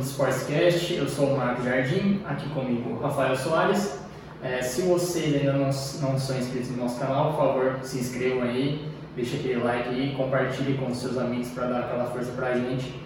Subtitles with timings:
[0.00, 0.94] do Sportscast.
[0.94, 3.98] Eu sou o Marco Jardim, aqui comigo Rafael Soares.
[4.42, 8.42] É, se vocês ainda não, não são inscritos no nosso canal, por favor, se inscrevam
[8.44, 12.54] aí, deixa aquele like aí, compartilhe com seus amigos para dar aquela força para a
[12.54, 12.98] gente.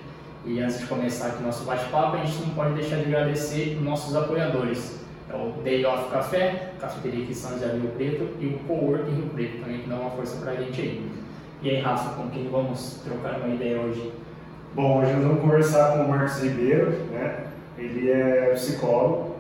[0.47, 3.81] E antes de começar aqui o nosso bate-papo, a gente não pode deixar de agradecer
[3.83, 5.01] nossos apoiadores.
[5.29, 9.11] É o Day Off Café, Cafeteria aqui São José do Rio Preto e o Cowork
[9.11, 11.11] Rio Preto também, que dá uma força para a gente aí.
[11.61, 14.13] E aí, Rafa, com quem vamos trocar uma ideia hoje?
[14.75, 17.45] Bom, hoje nós vamos conversar com o Marcos Ribeiro, né?
[17.79, 19.37] Ele é psicólogo.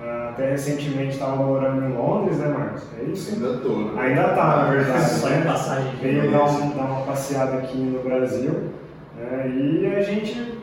[0.00, 2.84] Ah, até recentemente estava morando em Londres, né, Marcos?
[2.98, 3.34] É isso?
[3.34, 3.76] Ainda estou.
[3.80, 4.02] Né?
[4.02, 5.10] Ainda está, na verdade.
[5.10, 5.92] Só em passagem.
[6.00, 8.70] Veio dar, um, dar, uma passeada aqui no Brasil.
[9.14, 9.52] Né?
[9.54, 10.58] E a gente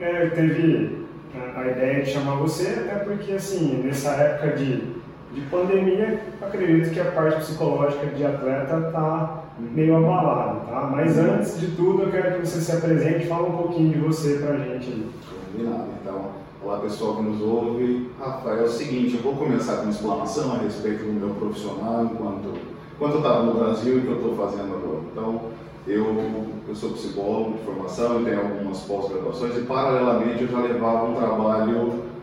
[0.00, 4.95] é, teve a, a ideia de chamar você, até porque, assim, nessa época de
[5.36, 10.90] de pandemia, acredito que a parte psicológica de atleta está meio abalada, tá?
[10.90, 13.98] Mas antes de tudo, eu quero que você se apresente e fale um pouquinho de
[13.98, 15.06] você para a gente.
[15.52, 16.46] Combinado, então.
[16.64, 18.10] Olá pessoal que nos ouve.
[18.18, 22.06] Rafael, é o seguinte, eu vou começar com uma explanação a respeito do meu profissional
[22.06, 22.54] enquanto,
[22.94, 25.00] enquanto eu estava no Brasil e o que eu estou fazendo agora.
[25.12, 25.40] Então,
[25.86, 31.06] eu, eu sou psicólogo de formação, e tenho algumas pós-graduações e paralelamente eu já levava
[31.06, 32.15] um trabalho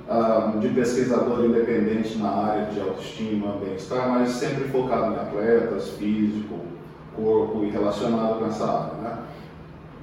[0.60, 6.56] de pesquisador independente na área de autoestima, bem-estar, mas sempre focado em atletas, físico,
[7.16, 8.94] corpo e relacionado com essa área.
[8.96, 9.18] Né?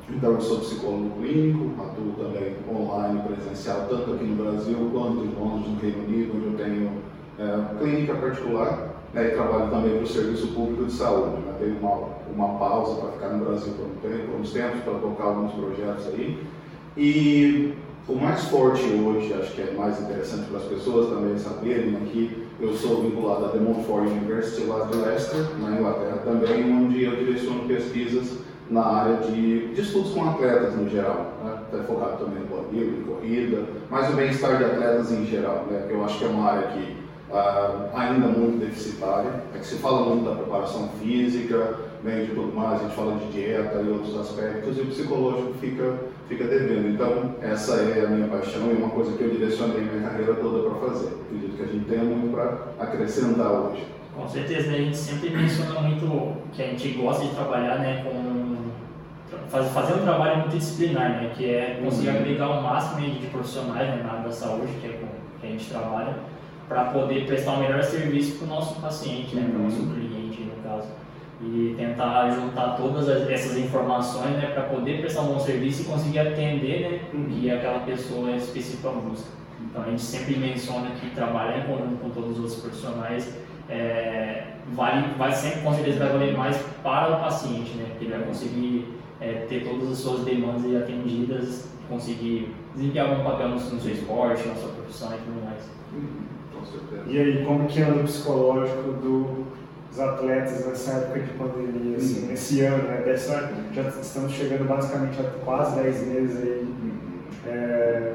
[0.08, 5.34] Então, eu sou psicólogo clínico, atuo também online, presencial, tanto aqui no Brasil quanto em
[5.38, 6.92] Londres, no Reino Unido, onde eu tenho
[7.38, 11.36] é, clínica particular né, e trabalho também para o Serviço Público de Saúde.
[11.42, 11.76] Né?
[11.80, 15.24] Uma, uma pausa para ficar no Brasil por, um tempo, por uns tempos, para tocar
[15.24, 16.42] alguns projetos aí.
[16.96, 17.74] E
[18.08, 22.46] o mais forte hoje, acho que é mais interessante para as pessoas também saberem aqui,
[22.60, 27.16] eu sou vinculado à The Montfort University lá de Leicester, na Inglaterra também, onde eu
[27.16, 28.38] direciono pesquisas
[28.70, 31.58] na área de, de estudos com atletas no geral, né?
[31.72, 35.88] Até focado também no bodybuilding, corrida, mas o bem-estar de atletas em geral, né?
[35.90, 36.96] eu acho que é uma área que
[37.30, 42.80] uh, ainda muito deficitária, é que se fala muito da preparação física, de tudo mais,
[42.80, 45.94] a gente fala de dieta e outros aspectos, e o psicológico fica,
[46.28, 46.88] fica devendo.
[46.88, 50.68] Então, essa é a minha paixão e uma coisa que eu direcionei minha carreira toda
[50.68, 51.08] para fazer.
[51.26, 53.86] Acredito que a gente tem muito para acrescentar hoje.
[54.14, 54.78] Com certeza, né?
[54.78, 58.50] a gente sempre menciona muito que a gente gosta de trabalhar né, com
[59.50, 62.16] fazer um trabalho multidisciplinar, né, que é conseguir uhum.
[62.16, 65.50] agregar o máximo de profissionais né, na área da saúde, que é com que a
[65.50, 66.14] gente trabalha,
[66.68, 69.94] para poder prestar o melhor serviço para o nosso paciente, né, para o nosso uhum.
[69.94, 70.88] cliente, no caso.
[71.42, 76.18] E tentar juntar todas essas informações né, para poder prestar um bom serviço e conseguir
[76.18, 79.30] atender né, o que aquela pessoa específica busca.
[79.58, 83.34] Então a gente sempre menciona que trabalhar em conjunto com todos os outros profissionais
[83.70, 87.86] é, vale, vai sempre com certeza vai valer mais para o paciente, né?
[87.90, 93.48] Porque ele vai conseguir é, ter todas as suas demandas atendidas, conseguir desempenhar algum papel
[93.50, 95.70] no, no seu esporte, na sua profissão e tudo mais.
[95.92, 96.30] Uhum.
[97.06, 99.46] E aí, como que anda o psicológico do,
[99.90, 103.02] dos atletas nessa época de pandemia, assim, nesse ano, né?
[103.04, 106.74] Dessa, já estamos chegando basicamente a quase 10 meses aí,
[107.46, 108.14] é,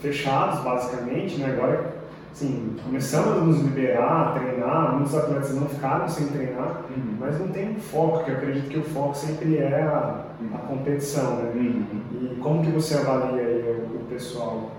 [0.00, 1.52] fechados, basicamente, né?
[1.52, 1.96] Agora,
[2.32, 7.16] assim, começamos a nos liberar, a treinar, muitos atletas não ficaram sem treinar, uhum.
[7.20, 10.24] mas não tem foco, que eu acredito que o foco sempre é a,
[10.54, 11.52] a competição, né?
[11.54, 11.84] Uhum.
[12.12, 14.70] E como que você avalia aí o, o pessoal?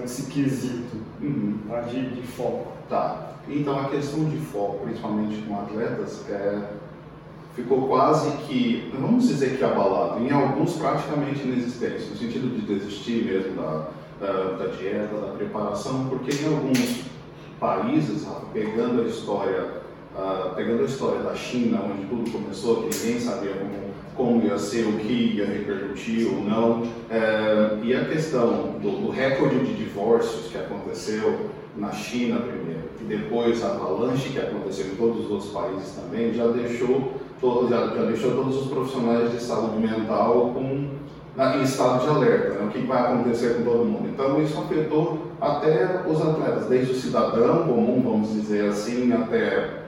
[0.00, 1.58] Nesse quesito uhum.
[1.68, 2.72] tá, de, de, foco.
[2.88, 3.32] Tá.
[3.48, 6.70] Então a questão de foco, principalmente com atletas, é,
[7.54, 13.24] ficou quase que, vamos dizer que abalado, em alguns praticamente inexistente, no sentido de desistir
[13.24, 13.88] mesmo da,
[14.20, 17.04] da, da dieta, da preparação, porque em alguns
[17.58, 19.82] países, pegando a história,
[20.14, 23.87] uh, pegando a história da China, onde tudo começou, que ninguém sabia como
[24.18, 26.82] como ia ser, o que ia repercutir ou não.
[27.08, 33.04] É, e a questão do, do, recorde de divórcios que aconteceu na China primeiro, e
[33.04, 37.86] depois a avalanche que aconteceu em todos os outros países também, já deixou, todo, já,
[37.94, 40.88] já deixou todos os profissionais de saúde mental com,
[41.36, 42.66] na, em estado de alerta, né?
[42.66, 44.08] o que vai acontecer com todo mundo.
[44.08, 49.84] Então isso afetou até os atletas, desde o cidadão comum, vamos dizer assim, até,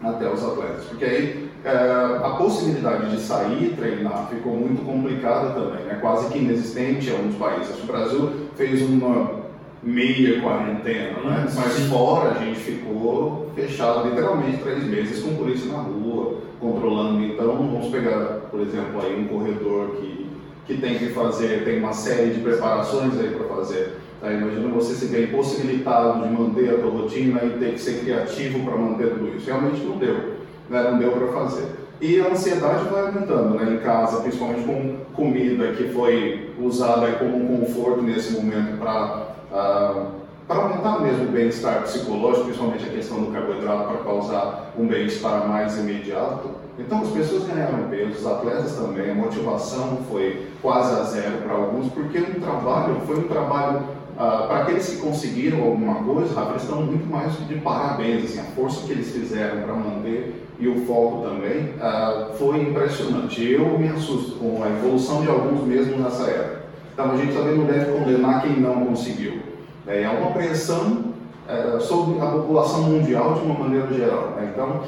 [0.00, 0.84] até os atletas.
[0.84, 6.38] Porque aí a possibilidade de sair e treinar ficou muito complicada também, é quase que
[6.38, 7.82] inexistente em alguns países.
[7.82, 9.42] O Brasil fez uma
[9.82, 11.46] meia quarentena, né?
[11.54, 17.22] mas fora a gente ficou fechado literalmente três meses com polícia na rua, controlando.
[17.24, 20.26] Então, vamos pegar, por exemplo, aí um corredor que,
[20.66, 23.98] que tem que fazer, tem uma série de preparações aí para fazer.
[24.20, 24.32] Tá?
[24.32, 28.64] Imagina você se ver impossibilitado de manter a tua rotina e ter que ser criativo
[28.64, 29.46] para manter tudo isso.
[29.46, 30.31] Realmente não deu
[30.68, 31.66] né, não deu para fazer.
[32.00, 37.36] E a ansiedade vai aumentando né, em casa, principalmente com comida, que foi usada como
[37.36, 43.22] um conforto nesse momento para uh, para aumentar mesmo o bem-estar psicológico, principalmente a questão
[43.22, 46.50] do carboidrato para causar um bem-estar mais imediato.
[46.78, 51.54] Então as pessoas ganharam peso, os atletas também, a motivação foi quase a zero para
[51.54, 56.50] alguns, porque um trabalho foi um trabalho Uh, para aqueles que conseguiram alguma coisa, Rafa,
[56.50, 58.24] eles estão muito mais de parabéns.
[58.24, 63.50] Assim, a força que eles fizeram para manter e o foco também uh, foi impressionante.
[63.50, 66.62] Eu me assusto com a evolução de alguns mesmo nessa época.
[66.92, 69.40] Então a gente também não deve condenar quem não conseguiu.
[69.88, 71.06] É, é uma pressão
[71.48, 74.34] uh, sobre a população mundial de uma maneira geral.
[74.36, 74.52] Né?
[74.54, 74.82] Então,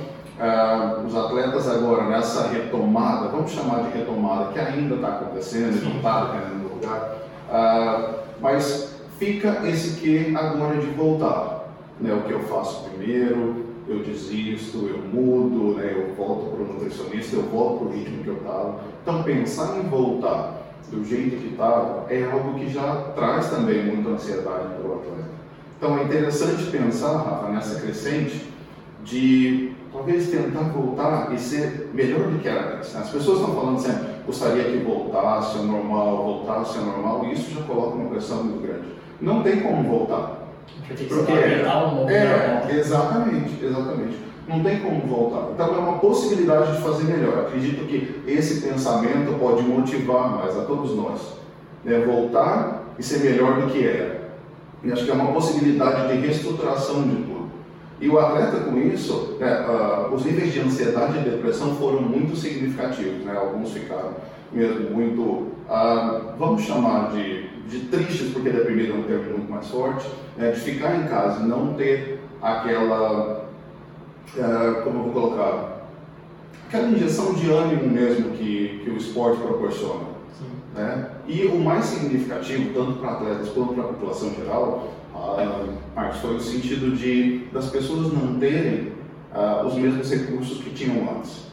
[1.06, 6.24] os atletas agora nessa retomada, vamos chamar de retomada, que ainda está acontecendo, não está
[6.24, 7.18] dependendo do lugar,
[8.40, 11.68] mas fica esse que agora de voltar.
[12.00, 12.12] Né?
[12.12, 15.92] O que eu faço primeiro, eu desisto, eu mudo, né?
[15.94, 18.80] eu volto para o nutricionista, eu volto para o ritmo que eu estava.
[19.02, 24.10] Então, pensar em voltar do jeito que estava é algo que já traz também muita
[24.10, 25.28] ansiedade para o atleta.
[25.76, 28.48] Então, é interessante pensar, Rafa, nessa crescente
[29.04, 32.92] de talvez tentar voltar e ser melhor do que era antes.
[32.94, 33.00] Né?
[33.00, 37.54] As pessoas estão falando sempre, gostaria que voltasse ao normal, voltasse ao normal, e isso
[37.54, 40.43] já coloca uma pressão muito grande não tem como voltar.
[40.86, 44.18] Porque é, é, exatamente, exatamente.
[44.46, 45.52] Não tem como voltar.
[45.52, 47.46] Então é uma possibilidade de fazer melhor.
[47.46, 51.20] Acredito que esse pensamento pode motivar mais a todos nós.
[51.82, 51.98] Né?
[52.00, 54.24] Voltar e ser melhor do que era.
[54.82, 57.48] E acho que é uma possibilidade de reestruturação de tudo.
[58.00, 62.36] E o atleta com isso, né, uh, os níveis de ansiedade e depressão foram muito
[62.36, 63.24] significativos.
[63.24, 63.34] Né?
[63.34, 64.12] Alguns ficaram
[64.52, 69.66] mesmo muito, uh, vamos chamar de de tristes, porque deprimido é um termo muito mais
[69.68, 73.48] forte, né, de ficar em casa e não ter aquela,
[74.36, 75.88] uh, como eu vou colocar,
[76.68, 80.14] aquela injeção de ânimo mesmo que, que o esporte proporciona.
[80.74, 81.08] Né?
[81.26, 84.92] E o mais significativo, tanto para atletas quanto para a população geral,
[85.94, 88.92] Marcos, foi o sentido de das pessoas não terem
[89.32, 91.44] uh, os mesmos recursos que tinham antes.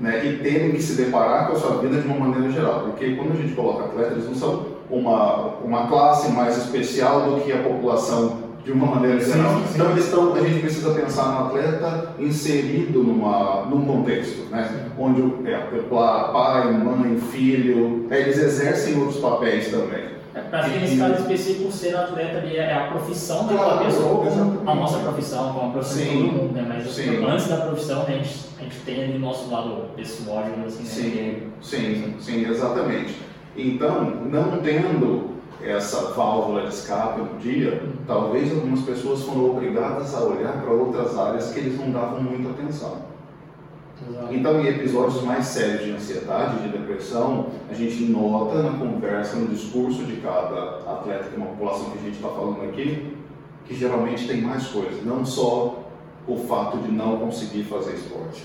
[0.00, 3.14] Né, e terem que se deparar com a sua vida de uma maneira geral, porque
[3.14, 7.50] quando a gente coloca atleta, eles não são uma, uma classe mais especial do que
[7.50, 9.56] a população de uma maneira geral.
[9.56, 9.74] Sim, sim.
[9.74, 14.90] Então eles estão, a gente precisa pensar no atleta inserido numa, num contexto, né?
[14.98, 15.56] onde é,
[15.88, 20.12] pai, mãe, filho, é, eles exercem outros papéis também.
[20.34, 24.70] É, para que nesse caso específico, ser atleta é a profissão daquela claro, pessoa, como
[24.70, 26.64] a nossa profissão, como a profissão sim, de todo mundo, né?
[26.68, 27.26] Mas sim.
[27.26, 31.10] antes da profissão, a gente, a gente tem ali o nosso lado pessoal, assim, sim,
[31.10, 31.40] né?
[31.60, 33.14] Sim, sim, exatamente.
[33.56, 35.32] Então, não tendo
[35.62, 41.16] essa válvula de escape no dia, talvez algumas pessoas foram obrigadas a olhar para outras
[41.16, 43.12] áreas que eles não davam muita atenção.
[44.08, 44.34] Exato.
[44.34, 49.46] Então, em episódios mais sérios de ansiedade, de depressão, a gente nota na conversa, no
[49.46, 53.16] discurso de cada atleta, que é uma população que a gente está falando aqui,
[53.66, 55.84] que geralmente tem mais coisas, não só
[56.26, 58.42] o fato de não conseguir fazer esporte.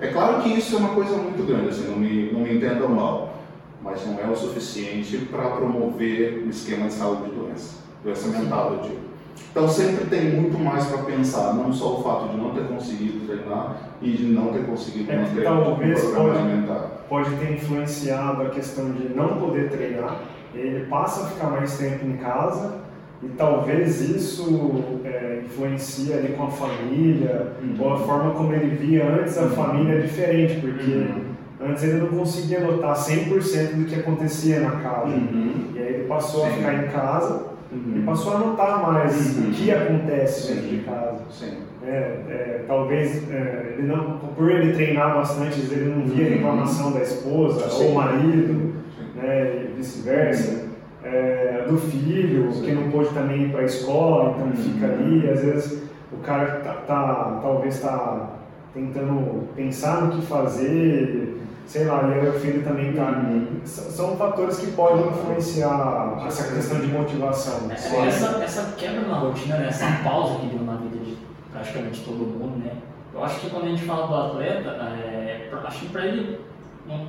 [0.00, 2.88] É claro que isso é uma coisa muito grande, assim, não me, não me entendam
[2.90, 3.37] mal
[3.82, 8.72] mas não é o suficiente para promover o esquema de saúde de doença, doença mental,
[8.74, 9.08] eu digo.
[9.50, 13.26] Então sempre tem muito mais para pensar, não só o fato de não ter conseguido
[13.26, 16.80] treinar e de não ter conseguido é, manter talvez um programa pode, alimentar.
[17.08, 20.20] Pode ter influenciado a questão de não poder treinar,
[20.54, 22.78] ele passa a ficar mais tempo em casa
[23.22, 27.76] e talvez isso é, influencie ali com a família, uhum.
[27.78, 29.50] ou a forma como ele via antes a uhum.
[29.50, 31.27] família é diferente, porque uhum
[31.60, 35.08] Antes ele não conseguia notar 100% do que acontecia na casa.
[35.08, 35.70] Uhum.
[35.74, 36.50] E aí ele passou Sim.
[36.50, 37.94] a ficar em casa uhum.
[37.96, 39.48] e passou a notar mais uhum.
[39.48, 41.18] o que acontece dentro de casa.
[41.84, 46.34] É, é, talvez é, ele não, por ele treinar bastante, ele não via uhum.
[46.34, 47.86] reclamação da esposa Sim.
[47.86, 48.74] ou marido,
[49.16, 50.68] né, e vice-versa.
[51.02, 52.62] É, do filho, Sim.
[52.62, 54.94] que não pôde também ir para a escola, então fica uhum.
[54.94, 58.37] ali, às vezes o cara tá, tá talvez está
[58.78, 63.60] tentando pensar no que fazer, sei lá, e aí o filho também está uhum.
[63.64, 67.68] São fatores que podem influenciar essa questão de motivação.
[67.70, 71.16] É, essa, essa quebra na rotina, né, essa pausa que deu na vida de
[71.52, 72.72] praticamente todo mundo, né?
[73.12, 76.38] Eu acho que quando a gente fala do atleta, é, acho que para ele,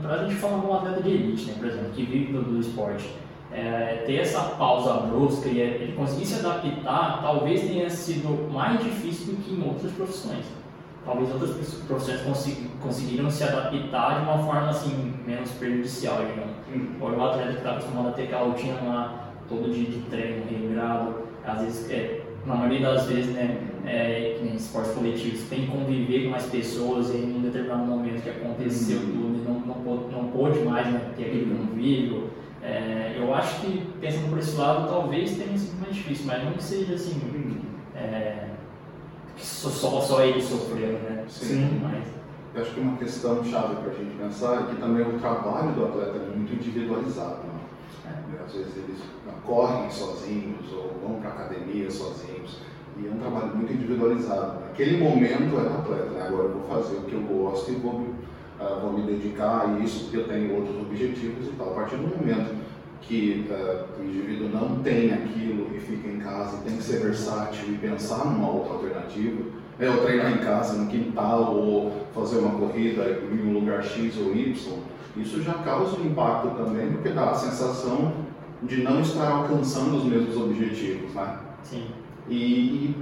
[0.01, 2.41] para a gente falar de um atleta de elite, né, por exemplo, que vive do,
[2.41, 3.13] do esporte,
[3.51, 9.33] é, ter essa pausa brusca e ele conseguir se adaptar, talvez tenha sido mais difícil
[9.33, 10.45] do que em outras profissões
[11.05, 11.51] talvez outras
[11.87, 12.21] profissões
[12.81, 16.55] conseguiram se adaptar de uma forma assim menos prejudicial, digamos.
[16.73, 16.95] Hum.
[16.99, 20.45] Ou o atleta que está acostumado a ter aquela rotina lá todo dia de treino,
[20.49, 21.15] regrado,
[21.45, 26.25] às vezes, é, na maioria das vezes, né, é, em esportes coletivos, tem que conviver
[26.25, 29.05] com mais pessoas e em um determinado momento que aconteceu hum.
[29.05, 32.29] tudo e não, não, pôde, não pôde mais né, ter aquele convívio,
[32.61, 36.51] é, eu acho que, pensando por esse lado, talvez tenha sido mais difícil, mas não
[36.53, 37.19] que seja assim.
[37.95, 38.48] É,
[39.39, 41.25] que só, só ele sofreu, né?
[41.27, 41.79] Sim.
[41.81, 42.19] Mas...
[42.53, 45.71] Eu acho que uma questão chave para a gente pensar é que também o trabalho
[45.73, 47.37] do atleta é muito individualizado.
[47.43, 47.59] Né?
[48.05, 48.43] É.
[48.43, 48.97] Às vezes eles
[49.45, 52.59] correm sozinhos ou vão para academia sozinhos.
[52.97, 54.61] E é um trabalho muito individualizado.
[54.61, 56.27] Naquele momento é atleta, né?
[56.27, 59.79] agora eu vou fazer o que eu gosto e vou, uh, vou me dedicar a
[59.79, 61.71] isso porque eu tenho outros objetivos e tal.
[61.71, 62.55] A partir do momento
[63.01, 67.73] que uh, o indivíduo não tem aquilo e fica em casa tem que ser versátil
[67.73, 69.41] e pensar numa outra alternativa,
[69.79, 74.17] é ou treinar em casa, no quintal, ou fazer uma corrida em um lugar X
[74.17, 74.53] ou Y,
[75.15, 78.13] isso já causa um impacto também, porque dá a sensação
[78.61, 81.39] de não estar alcançando os mesmos objetivos, né?
[81.63, 81.85] Sim.
[82.29, 82.95] E,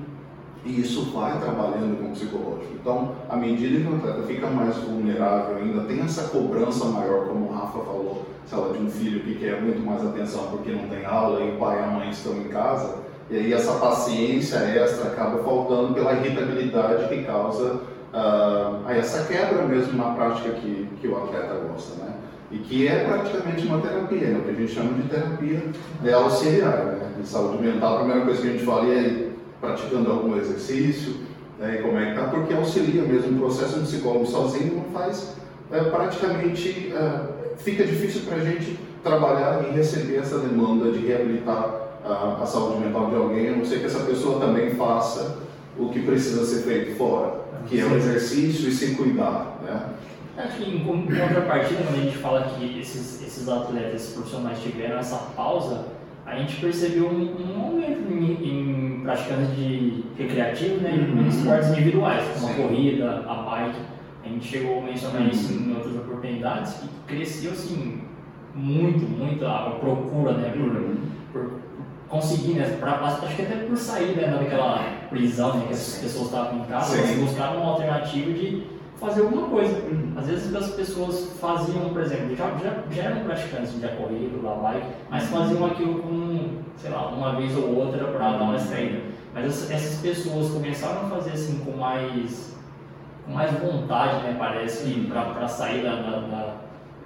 [0.63, 2.73] e isso vai trabalhando com o psicológico.
[2.79, 7.47] Então, à medida que o atleta fica mais vulnerável, ainda tem essa cobrança maior, como
[7.47, 10.87] o Rafa falou, sei lá, de um filho que quer muito mais atenção porque não
[10.87, 12.95] tem aula e o pai e a mãe estão em casa,
[13.29, 17.81] e aí essa paciência extra acaba faltando pela irritabilidade que causa
[18.13, 22.13] uh, essa quebra mesmo na prática que, que o atleta gosta, né?
[22.49, 24.39] E que é praticamente uma terapia, né?
[24.39, 25.63] o que a gente chama de terapia
[26.01, 27.11] de auxiliar, né?
[27.19, 29.27] De saúde mental, a primeira coisa que a gente fala é
[29.59, 31.15] praticando algum exercício,
[31.59, 31.79] né?
[31.79, 35.35] e como é que tá, porque auxilia mesmo o processo, um psicólogo sozinho não faz
[35.71, 37.21] é, praticamente, é,
[37.57, 42.79] fica difícil para a gente trabalhar e receber essa demanda de reabilitar a, a, saúde
[42.85, 45.37] mental de alguém, a não ser que essa pessoa também faça
[45.77, 49.59] o que precisa ser feito fora, que é o exercício e se cuidar.
[49.63, 49.81] Né?
[50.37, 54.99] Acho que em contrapartida, quando a gente fala que esses, esses atletas, esses profissionais tiveram
[54.99, 55.85] essa pausa,
[56.25, 61.21] a gente percebeu um, um aumento em, em praticantes de recreativo né, uhum.
[61.21, 62.53] em esportes individuais, como Sim.
[62.53, 63.96] a corrida, a bike.
[64.27, 65.29] A gente chegou a mencionar uhum.
[65.29, 68.01] isso em outras oportunidades, que cresceu assim,
[68.53, 70.98] muito, muito a procura né, por, uhum.
[71.31, 71.51] por
[72.10, 74.79] conseguir, né, pra, acho que até por sair né, daquela
[75.10, 78.67] prisão né, que as pessoas estavam em casa, eles buscaram uma alternativa de
[79.00, 79.77] fazer alguma coisa.
[79.77, 80.13] Uhum.
[80.17, 84.55] Às vezes as pessoas faziam, por exemplo, já, já, já eram praticantes de corrida, da
[84.55, 85.38] bike, mas uhum.
[85.38, 89.00] faziam aquilo com, sei lá, uma vez ou outra para dar uma extraída.
[89.34, 92.56] Mas essas pessoas começaram a fazer assim com mais,
[93.27, 96.55] com mais vontade, né, parece, para sair da, da, da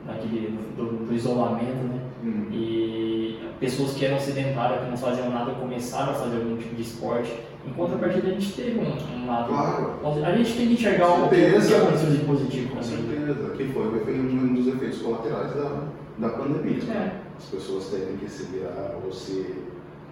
[0.06, 2.00] daquele, do, do, isolamento, né?
[2.24, 2.48] Uhum.
[2.52, 6.82] E pessoas que eram sedentárias, que não faziam nada, começaram a fazer algum tipo de
[6.82, 7.32] esporte.
[7.66, 9.50] Em contrapartida, a gente teve um, um lado.
[9.50, 10.00] Claro.
[10.26, 12.76] A gente tem que enxergar o que, aconteceu de positivo.
[12.76, 15.84] Com certeza, que foi um dos efeitos colaterais da,
[16.18, 16.84] da pandemia.
[16.84, 17.12] Né?
[17.18, 17.22] É.
[17.38, 19.56] As pessoas terem que se virar ou se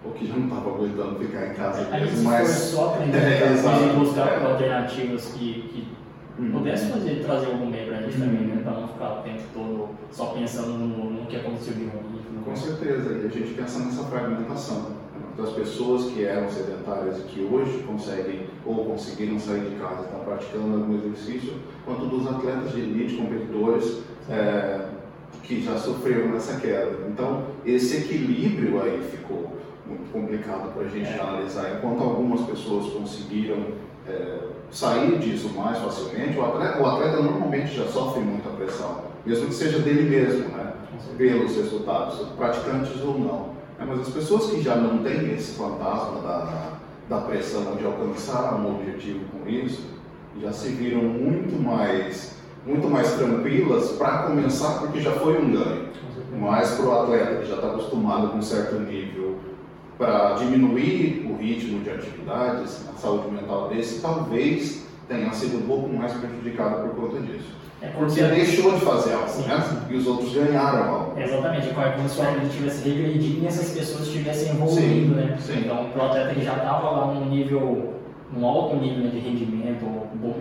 [0.03, 2.49] ou que já não estava aguentando ficar em casa a mesmo, mas...
[2.49, 4.45] só aprender é, buscar é.
[4.45, 5.87] alternativas que, que
[6.41, 6.51] uhum.
[6.51, 8.27] pudesse fazer, trazer algum bem para a gente uhum.
[8.27, 8.61] também, né?
[8.63, 12.19] para não ficar o tempo todo só pensando no, no que aconteceu de ruim.
[12.45, 17.41] Com certeza, e a gente pensa nessa fragmentação das pessoas que eram sedentárias e que
[17.41, 21.53] hoje conseguem ou conseguiram sair de casa, estão praticando algum exercício,
[21.85, 24.85] quanto dos atletas de elite, competidores é,
[25.43, 27.07] que já sofreram nessa queda.
[27.07, 29.58] Então, esse equilíbrio aí ficou
[29.89, 31.19] muito complicado para a gente é.
[31.19, 31.77] analisar.
[31.77, 33.57] Enquanto algumas pessoas conseguiram
[34.07, 34.39] é,
[34.71, 39.53] sair disso mais facilmente, o atleta, o atleta normalmente já sofre muita pressão, mesmo que
[39.53, 40.73] seja dele mesmo, né?
[41.17, 43.49] pelos resultados, praticantes ou não.
[43.79, 46.73] É, mas as pessoas que já não têm esse fantasma da,
[47.09, 49.83] da pressão de alcançar um objetivo com isso,
[50.41, 55.89] já se viram muito mais, muito mais tranquilas para começar, porque já foi um ganho.
[56.39, 59.18] Mas para o atleta que já está acostumado com um certo nível,
[59.99, 65.89] para diminuir o ritmo de atividades, a saúde mental desse, talvez tenha sido um pouco
[65.89, 67.59] mais prejudicado por conta disso.
[67.81, 69.61] É porque você deixou de fazer algo, sim, né?
[69.61, 69.77] Sim.
[69.89, 71.19] E os outros ganharam algo.
[71.19, 75.37] Exatamente, é como se o atleta tivesse regredindo e essas pessoas estivessem evoluindo, né?
[75.37, 75.59] Sim.
[75.65, 77.93] Então, para o atleta que já estava lá num nível,
[78.31, 79.85] num alto nível né, de rendimento,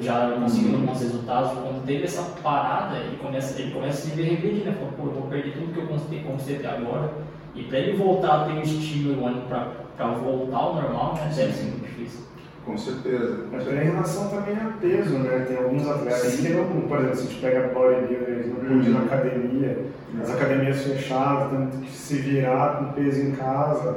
[0.01, 0.87] já conseguindo uhum.
[0.87, 4.77] bons resultados, quando teve essa parada, ele começa, ele começa a se ver regredir, né?
[4.79, 7.11] Fala, pô, eu vou perder tudo que eu consegui, consegui até agora.
[7.59, 11.33] E para ele voltar a ter um estímulo para voltar ao normal, né?
[11.35, 12.21] Deve ser muito difícil.
[12.65, 13.47] Com certeza.
[13.51, 15.45] Mas em relação também a peso, né?
[15.49, 16.43] Tem alguns atletas Sim.
[16.43, 19.07] que não, por exemplo, se a gente pega bodybuilder, eles não podem ir na uhum.
[19.07, 19.87] academia,
[20.23, 23.97] as academias fechadas, tendo que se virar com peso em casa.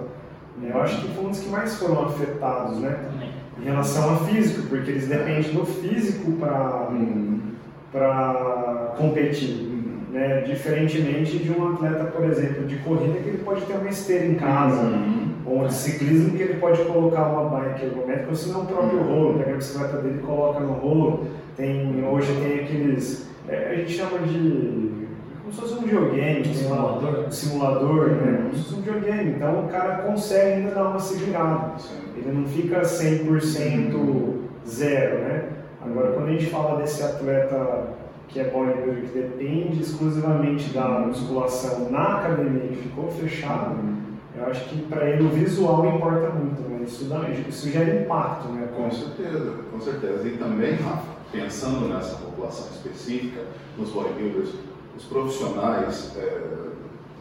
[0.64, 2.98] Eu acho que foi um dos que mais foram afetados, né?
[3.60, 7.42] Em relação a físico, porque eles dependem do físico para uhum.
[8.98, 9.71] competir.
[10.12, 10.20] Uhum.
[10.20, 10.42] Né?
[10.42, 14.36] Diferentemente de um atleta, por exemplo, de corrida, que ele pode ter uma esteira em
[14.36, 14.82] casa.
[14.82, 18.66] Uhum ou de ciclismo que ele pode colocar uma bike ergométrica, ou se não o
[18.66, 21.28] próprio rolo, pega a bicicleta dele e coloca no rolo.
[21.58, 25.08] Tem, hoje tem aqueles, é, a gente chama de,
[25.42, 28.32] como se fosse um videogame, um simulador, um simulador, né?
[28.32, 28.38] uhum.
[28.38, 29.32] Como se fosse um videogame.
[29.32, 31.74] Então o cara consegue ainda dar uma segurada.
[32.16, 34.42] Ele não fica 100% uhum.
[34.68, 35.44] zero, né?
[35.84, 37.88] Agora, quando a gente fala desse atleta
[38.32, 43.76] que é bodybuilder, que depende exclusivamente da musculação na academia e ficou fechado,
[44.36, 46.84] eu acho que para ele o visual importa muito, né?
[46.86, 48.70] Isso, dá, isso gera impacto, né?
[48.76, 50.28] Com certeza, com certeza.
[50.28, 53.42] E também, Rafa, pensando nessa população específica,
[53.78, 54.52] nos bodybuilders,
[54.96, 56.72] os profissionais, é,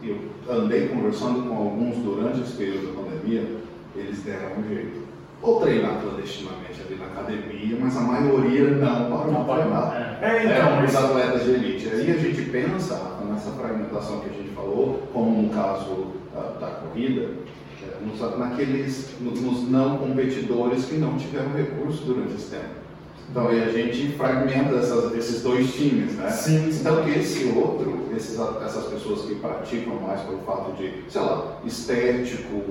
[0.03, 0.17] eu
[0.49, 3.57] andei conversando com alguns durante esse período da pandemia,
[3.95, 5.10] eles deram um jeito.
[5.41, 10.19] Ou treinar clandestinamente ali na academia, mas a maioria não parou de treinar.
[10.21, 11.89] É, é então, é, os atletas de elite.
[11.89, 16.67] Aí a gente pensa nessa fragmentação que a gente falou, como no caso da, da
[16.75, 17.29] corrida,
[17.81, 22.80] é, nos, naqueles, nos não competidores que não tiveram recurso durante esse tempo.
[23.31, 26.29] Então aí a gente fragmenta essas, esses dois times, né?
[26.29, 31.21] Sim, Então que esse outro, esses, essas pessoas que praticam mais pelo fato de, sei
[31.21, 32.61] lá, estético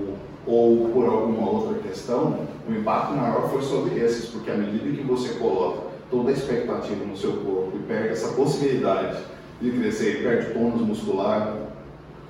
[0.47, 5.02] ou por alguma outra questão, o impacto maior foi sobre esses, porque à medida que
[5.02, 9.19] você coloca toda a expectativa no seu corpo e perde essa possibilidade
[9.62, 11.57] de crescer, perde tônus muscular,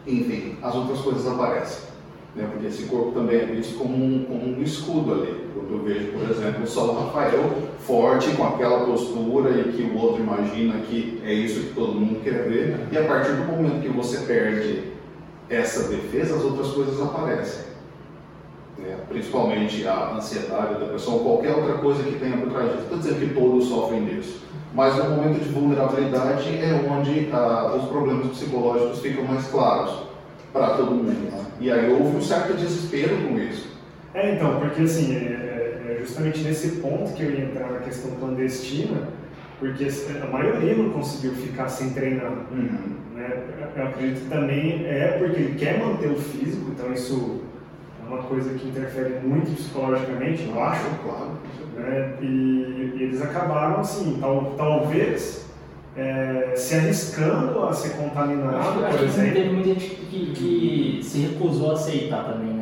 [0.07, 1.91] enfim, as outras coisas aparecem
[2.35, 2.49] né?
[2.51, 5.40] porque esse corpo também é visto como um, como um escudo ali.
[5.57, 10.23] Eu vejo, por exemplo, só o Rafael forte, com aquela postura e que o outro
[10.23, 13.89] imagina que é isso que todo mundo quer ver, e a partir do momento que
[13.89, 14.91] você perde
[15.49, 17.65] essa defesa, as outras coisas aparecem.
[18.79, 18.97] Né?
[19.09, 22.83] Principalmente a ansiedade, a depressão, qualquer outra coisa que tenha por trás disso.
[22.83, 24.41] Estou dizendo que todos sofrem disso.
[24.73, 30.05] Mas no momento de vulnerabilidade é onde ah, os problemas psicológicos ficam mais claros
[30.53, 31.09] para todo mundo.
[31.09, 31.45] Né?
[31.61, 33.70] E aí houve um certo desespero com isso.
[34.15, 37.79] É, então, porque assim, é, é, é justamente nesse ponto que eu ia entrar na
[37.79, 39.09] questão clandestina,
[39.59, 39.87] porque
[40.23, 42.33] a maioria não conseguiu ficar sem treinar.
[42.51, 42.97] Uhum.
[43.15, 43.43] Né?
[43.77, 47.43] Eu acredito que também é porque ele quer manter o físico, então isso
[48.03, 50.85] é uma coisa que interfere muito psicologicamente, eu acho.
[51.05, 51.39] Claro.
[51.77, 52.15] Né?
[52.21, 55.51] E, e eles acabaram assim, tal, talvez
[55.97, 59.35] é, se arriscando a ser contaminado, acho, por acho exemplo.
[59.35, 62.60] Teve muita gente que, que se recusou a aceitar também, né?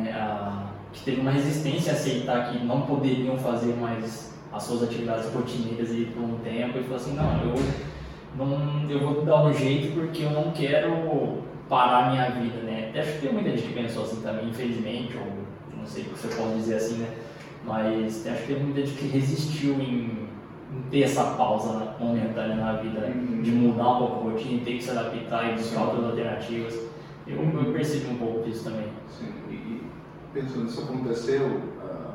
[0.93, 5.91] Que teve uma resistência a aceitar que não poderiam fazer mais as suas atividades rotineiras
[5.91, 7.55] e por um tempo e falou assim, não, eu,
[8.35, 12.91] não, eu vou dar um jeito porque eu não quero parar a minha vida, né?
[12.95, 16.19] Acho que tem muita gente que pensou assim também, infelizmente, ou não sei o que
[16.19, 17.09] você pode dizer assim, né?
[17.63, 20.27] Mas acho que tem muita gente que resistiu em
[20.89, 23.41] ter essa pausa momentânea na vida, uhum.
[23.41, 26.89] de mudar um pouco a rotina, ter que se adaptar e buscar outras alternativas.
[27.27, 28.87] Eu, eu percebi um pouco disso também.
[29.07, 29.81] Sim, e
[30.33, 32.13] pensando, isso aconteceu uh,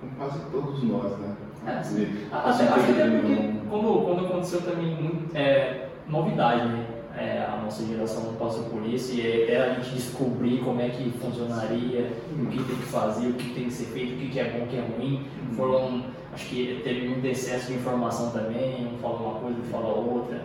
[0.00, 1.36] com quase todos nós, né?
[1.66, 2.26] É, sim.
[2.30, 6.86] Até, que porque quando, quando aconteceu também muito, é, novidade, né?
[7.18, 10.90] É, a nossa geração não passou por isso e é, a gente descobrir como é
[10.90, 12.44] que funcionaria, uhum.
[12.44, 14.64] o que tem que fazer, o que tem que ser feito, o que é bom,
[14.64, 15.26] o que é ruim.
[15.48, 15.54] Uhum.
[15.54, 16.02] Foram
[16.36, 20.42] Acho que teve muito excesso de informação também, um fala uma coisa, outro fala outra.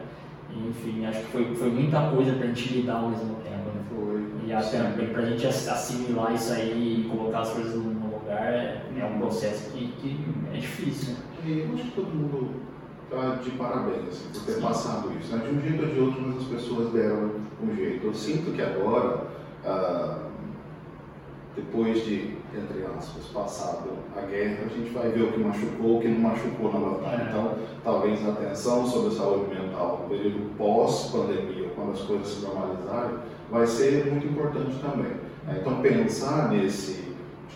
[0.55, 3.69] Enfim, acho que foi, foi muita coisa para a gente lidar ao mesmo tempo.
[3.69, 3.83] Né?
[3.89, 4.47] Foi.
[4.47, 8.83] E até para a gente assimilar isso aí e colocar as coisas no lugar é,
[8.97, 11.15] é um processo que, que é difícil.
[11.45, 12.61] E eu acho que todo mundo
[13.11, 14.61] está de parabéns assim, por ter Sim.
[14.61, 15.35] passado isso.
[15.35, 15.45] Né?
[15.45, 18.07] De um jeito ou de outro, mas as pessoas deram um jeito.
[18.07, 19.27] Eu sinto que agora,
[19.65, 20.27] ah,
[21.55, 26.01] depois de entre aspas, passado a guerra, a gente vai ver o que machucou, o
[26.01, 27.23] que não machucou na batalha.
[27.23, 27.29] É.
[27.29, 32.45] Então, talvez a atenção sobre a saúde mental no período pós-pandemia, quando as coisas se
[32.45, 33.17] normalizarem,
[33.49, 35.13] vai ser muito importante também.
[35.47, 36.93] É, então, pensar nesse,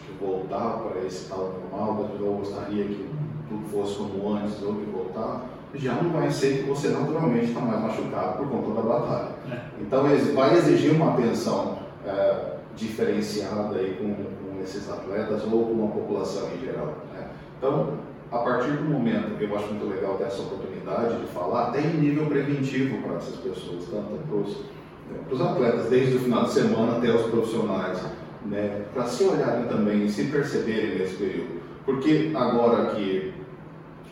[0.06, 3.10] que voltar para esse tal normal, eu gostaria que
[3.50, 7.60] tudo fosse como antes ou que voltar, já não vai ser que você naturalmente está
[7.60, 9.30] mais machucado por conta da batalha.
[9.52, 9.62] É.
[9.82, 10.04] Então,
[10.34, 16.66] vai exigir uma atenção é, diferenciada aí com esses atletas ou com a população em
[16.66, 16.98] geral.
[17.14, 17.30] Né?
[17.58, 18.00] Então,
[18.32, 21.88] a partir do momento que eu acho muito legal ter essa oportunidade de falar, tem
[21.98, 27.14] nível preventivo para essas pessoas, tanto para os atletas, desde o final de semana até
[27.14, 28.02] os profissionais,
[28.46, 28.86] né?
[28.94, 31.62] para se olharem também e se perceberem nesse período.
[31.86, 33.34] Porque agora que,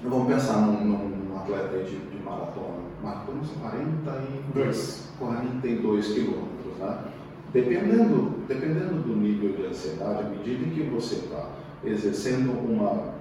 [0.03, 6.97] vamos pensar num, num atleta de, de maratona, maratona são 42, 42 quilômetros, né?
[7.53, 11.49] Dependendo, dependendo do nível de ansiedade, à medida em que você está
[11.83, 13.13] exercendo uma,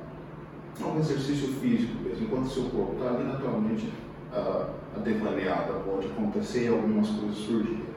[0.80, 3.92] um exercício físico mesmo, enquanto seu corpo está ali naturalmente
[4.32, 7.92] uh, devaneada, pode acontecer e algumas coisas surgirem.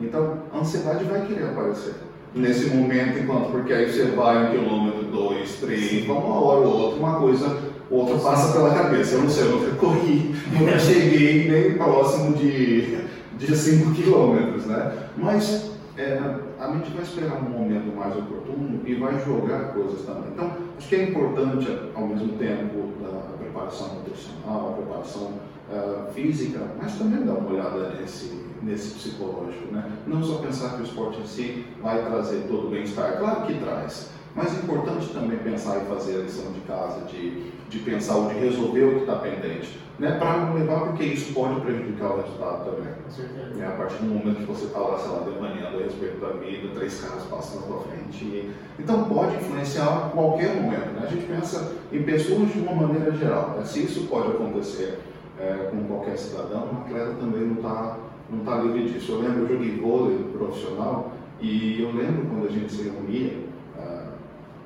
[0.00, 1.94] Então, a ansiedade vai querer aparecer
[2.36, 7.00] nesse momento, enquanto porque aí você vai um quilômetro, dois, três, uma hora ou outra,
[7.00, 7.58] uma coisa,
[7.90, 9.16] outra passa pela cabeça.
[9.16, 14.92] Eu não sei, eu nunca corri, nunca cheguei nem próximo de de 5 quilômetros, né?
[15.16, 16.18] Mas é,
[16.58, 20.30] a gente vai esperar um momento mais oportuno e vai jogar coisas também.
[20.32, 25.32] Então, acho que é importante, ao mesmo tempo, a preparação nutricional, a preparação
[25.68, 29.92] uh, física, mas também dar uma olhada nesse, nesse psicológico, né?
[30.06, 33.54] Não só pensar que o esporte em si vai trazer todo o bem-estar, claro que
[33.54, 38.16] traz, mas é importante também pensar e fazer a lição de casa, de, de pensar
[38.16, 40.18] ou de resolver o que está pendente, né?
[40.18, 42.92] para não levar, porque isso pode prejudicar o resultado também.
[43.04, 43.54] Com certeza.
[43.54, 43.66] Né?
[43.66, 46.68] A partir do momento que você está lá, sei lá, demandando a respeito da vida,
[46.74, 48.24] três caras passam na sua frente.
[48.24, 48.50] E...
[48.76, 50.90] Então pode influenciar a qualquer momento.
[50.94, 51.02] Né?
[51.04, 53.54] A gente pensa em pessoas de uma maneira geral.
[53.56, 53.64] Né?
[53.64, 54.98] Se isso pode acontecer
[55.38, 57.96] é, com qualquer cidadão, o atleta também não está
[58.28, 59.12] não tá livre disso.
[59.12, 63.50] Eu lembro, eu joguei vôlei profissional e eu lembro quando a gente se reunia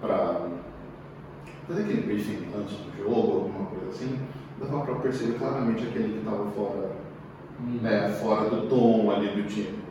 [0.04, 0.40] para
[1.66, 4.18] fazer aquele briefing antes do jogo, alguma coisa assim,
[4.60, 6.96] dava para perceber claramente aquele que estava fora,
[7.60, 7.78] hum.
[7.80, 9.83] né, fora do tom ali do time.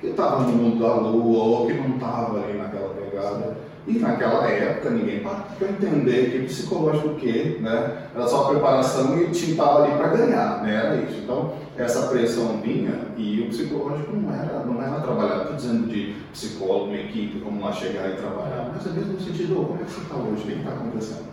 [0.00, 3.56] Que estava no mundo da lua ou que não estava ali naquela pegada.
[3.86, 8.08] E naquela época ninguém para entender que psicológico o quê, né?
[8.14, 10.74] Era só preparação e o time estava ali para ganhar, né?
[10.74, 11.20] Era isso.
[11.22, 15.40] Então, essa pressão vinha e o psicológico não era, não era trabalhado.
[15.40, 19.54] Estou dizendo de psicólogo, equipe, como lá chegar e trabalhar, mas é mesmo no sentido,
[19.54, 20.42] como é que você está hoje?
[20.42, 21.28] O que está acontecendo?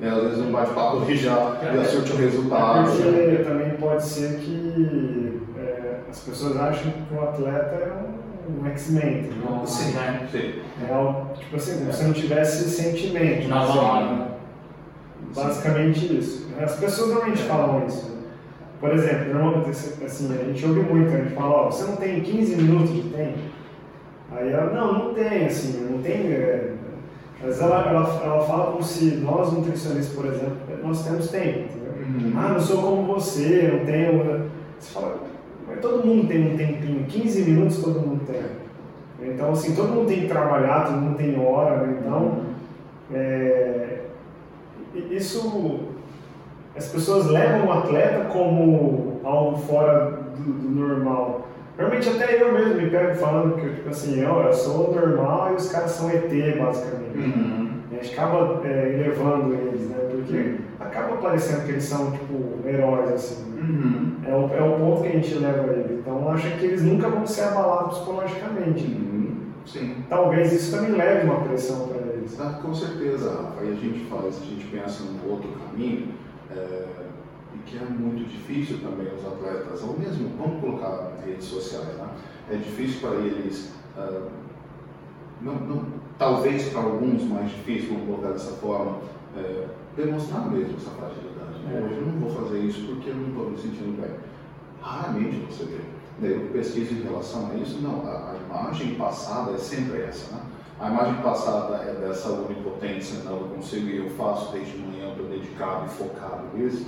[0.00, 2.90] E às vezes um bate-papo já, já surte o resultado.
[2.90, 5.42] Porque também pode ser que
[6.10, 9.64] as pessoas acham que o atleta é um, um X-Men, entendeu?
[9.64, 10.28] Sim, né?
[10.30, 10.54] Sim.
[10.82, 13.48] É, tipo assim, como se não tivesse sentimento.
[13.48, 14.30] Na assim,
[15.34, 16.48] Basicamente isso.
[16.60, 18.18] As pessoas normalmente falam isso.
[18.80, 22.20] Por exemplo, normalmente assim, a gente ouve muito, a gente fala, ó, você não tem
[22.20, 23.38] 15 minutos de tempo?
[24.32, 26.32] Aí ela, não, não tem, assim, não tem.
[26.32, 26.72] É,
[27.42, 31.92] mas ela, ela, ela fala como se nós nutricionistas, por exemplo, nós temos tempo, entendeu?
[31.92, 32.32] Uhum.
[32.36, 34.50] Ah, não sou como você, não tenho.
[34.78, 35.29] Você fala,
[35.80, 39.30] todo mundo tem um tempinho, 15 minutos todo mundo tem.
[39.30, 41.98] Então, assim, todo mundo tem que trabalhar, todo mundo tem hora, né?
[42.00, 42.40] Então,
[43.12, 43.98] é,
[45.10, 45.80] isso
[46.76, 51.48] as pessoas levam o atleta como algo fora do, do normal.
[51.76, 55.56] Realmente até eu mesmo me pego falando que tipo assim, eu, eu sou normal e
[55.56, 57.18] os caras são ET, basicamente.
[57.18, 57.70] Uhum.
[57.90, 59.96] a gente acaba é, elevando eles, né?
[60.22, 63.44] Porque acaba parecendo que eles são, tipo, heróis, assim.
[63.52, 64.16] Uhum.
[64.24, 66.00] É, o, é o ponto que a gente leva eles.
[66.00, 68.84] Então acho que eles nunca vão ser abalados psicologicamente.
[68.84, 69.36] Uhum.
[69.66, 69.96] Sim.
[70.08, 72.40] Talvez isso também leve uma pressão para eles.
[72.40, 73.64] Ah, com certeza, Rafa.
[73.64, 76.08] E a gente fala, se a gente pensa num outro caminho,
[76.50, 76.86] é,
[77.54, 82.08] e que é muito difícil também os atletas, ou mesmo, vamos colocar redes sociais, né?
[82.50, 84.28] é difícil para eles, uh,
[85.40, 85.84] não, não,
[86.18, 88.98] talvez para alguns mais difícil, vamos colocar dessa forma,
[89.36, 89.66] é,
[90.00, 91.58] demonstrar mesmo essa fragilidade.
[91.64, 91.82] Né?
[91.84, 94.10] Hoje eu não vou fazer isso porque eu não estou me sentindo bem.
[94.82, 95.80] Raramente você vê.
[96.22, 100.42] Eu pesquiso em relação a isso, não, a, a imagem passada é sempre essa, né?
[100.78, 105.26] A imagem passada é dessa onipotência, não, eu consigo e eu faço desde manhã, estou
[105.26, 106.86] dedicado e focado nisso.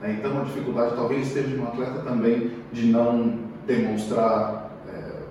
[0.00, 0.16] Né?
[0.18, 5.22] Então a dificuldade talvez esteja no atleta também de não demonstrar é,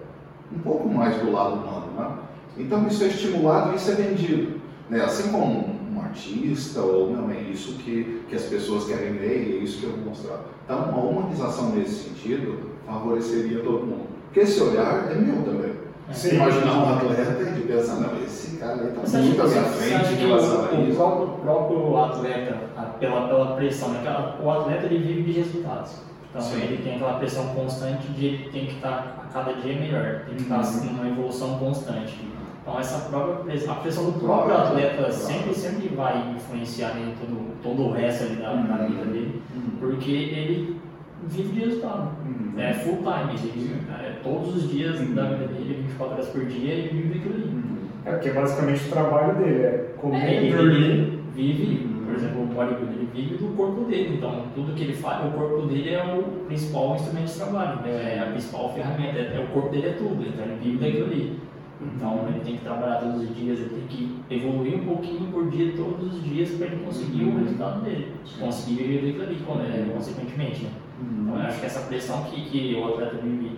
[0.55, 1.87] um pouco mais do lado humano.
[1.97, 2.17] Né?
[2.57, 4.61] Então isso é estimulado e isso é vendido.
[4.91, 5.03] Né?
[5.03, 5.72] Assim como
[6.13, 9.85] artista, ou não, é isso que, que as pessoas querem ver e é isso que
[9.85, 10.41] eu vou mostrar.
[10.63, 14.07] Então uma humanização nesse sentido favoreceria todo mundo.
[14.25, 15.73] Porque esse olhar é meu também.
[16.11, 20.13] Você imaginar um atleta e pensar, não, esse cara aí está muito à minha frente
[20.13, 21.01] em relação a isso.
[21.01, 22.57] O próprio atleta,
[22.99, 24.35] pela, pela pressão, né?
[24.41, 25.93] o atleta ele vive de resultados.
[26.29, 26.61] Então Sim.
[26.61, 30.35] ele tem aquela pressão constante de ele tem que estar a cada dia melhor, tem
[30.35, 32.17] que estar assim, numa evolução constante.
[32.63, 37.83] Então essa própria a pressão do próprio atleta sempre, sempre vai influenciar em todo, todo
[37.83, 38.67] o resto ali da, uhum.
[38.67, 39.71] da vida dele, uhum.
[39.81, 40.79] porque ele
[41.27, 42.11] vive de resultado.
[42.25, 42.53] Uhum.
[42.57, 45.13] É full time, ele, é, todos os dias uhum.
[45.13, 47.43] da vida dele, 24 horas por dia, ele vive aquilo ali.
[47.43, 47.73] Uhum.
[48.05, 51.19] É porque basicamente o trabalho dele é comer, é, ele, dormir.
[51.33, 54.15] vive, por exemplo, o bodybuilder, ele vive do corpo dele.
[54.17, 58.15] Então, tudo que ele faz, o corpo dele é o principal instrumento de trabalho, né?
[58.15, 61.05] é a principal ferramenta, é, é, o corpo dele é tudo, então ele vive daquilo
[61.05, 61.39] ali.
[61.95, 65.49] Então ele tem que trabalhar todos os dias, ele tem que evoluir um pouquinho por
[65.49, 69.91] dia todos os dias para ele conseguir o resultado dele, conseguir viver daquilo ali, né,
[69.93, 70.63] consequentemente.
[70.63, 70.71] Né?
[71.01, 73.57] Então eu acho que essa pressão que, que o atleta vive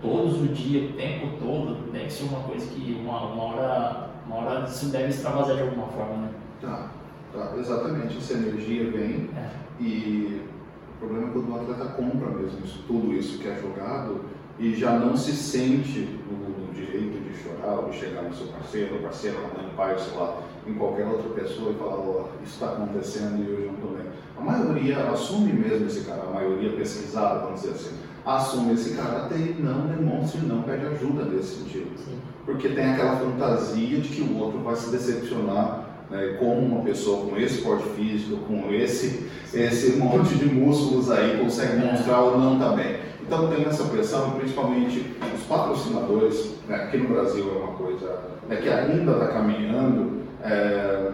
[0.00, 4.36] todos os dias, o tempo todo, deve ser uma coisa que uma, uma hora, uma
[4.36, 6.30] hora isso deve extravasar de alguma forma, né?
[6.60, 6.90] Tá,
[7.32, 8.16] tá, exatamente.
[8.16, 9.50] Essa energia vem é.
[9.80, 10.42] e
[10.94, 14.20] o problema é quando o atleta compra mesmo isso, tudo isso que é jogado
[14.58, 18.94] e já não se sente no, direito de chorar ou de chegar no seu parceiro,
[18.94, 22.54] ou parceiro, a mãe, pai, sei lá, em qualquer outra pessoa e falar, oh, isso
[22.54, 24.06] está acontecendo e eu já não estou bem.
[24.36, 29.38] A maioria assume mesmo esse cara, a maioria pesquisada, vamos dizer assim assume esse caráter
[29.38, 31.90] e não demonstra e não pede ajuda nesse sentido.
[31.96, 32.18] Sim.
[32.44, 37.26] Porque tem aquela fantasia de que o outro vai se decepcionar né, como uma pessoa
[37.26, 42.58] com esse porte físico, com esse, esse monte de músculos aí, consegue demonstrar ou não
[42.58, 42.96] também.
[43.28, 48.56] Então tem essa pressão, principalmente os patrocinadores, né, aqui no Brasil é uma coisa né,
[48.56, 51.12] que ainda está caminhando, é,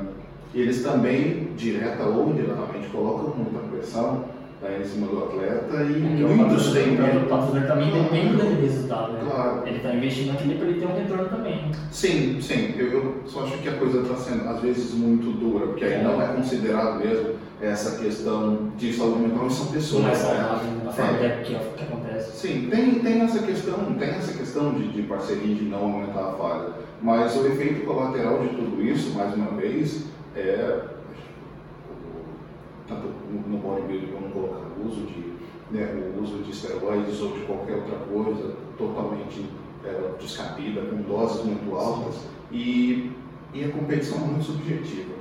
[0.55, 4.27] eles também, direta ou indiretamente, colocam muita pressão
[4.64, 9.12] né, em cima do atleta e é muitos têm O patrocinador também depende daquele resultado,
[9.12, 9.20] né?
[9.24, 9.62] Claro.
[9.66, 11.72] Ele está investindo aqui para ele ter um retorno também.
[11.90, 12.74] Sim, sim.
[12.79, 16.03] Eu, eu só acho que a coisa está sendo, às vezes, muito dura, porque aí
[16.03, 20.05] não é considerado mesmo essa questão de saúde mental, são pessoas.
[20.05, 20.14] Né?
[20.14, 20.92] saudável, né?
[20.92, 21.42] forma é.
[21.44, 22.37] que, que acontece.
[22.37, 26.33] Sim, tem, tem essa questão, tem essa questão de, de parceria, de não aumentar a
[26.33, 26.68] falha.
[27.03, 30.81] Mas o efeito colateral de tudo isso, mais uma vez, é
[32.88, 33.09] tanto
[33.49, 35.35] no bodybuilding vamos colocar o uso de
[35.70, 39.47] né, o uso de esteroides ou de qualquer outra coisa totalmente
[39.85, 42.16] é, descabida com doses muito altas
[42.53, 43.11] e,
[43.53, 45.14] e a competição é muito subjetiva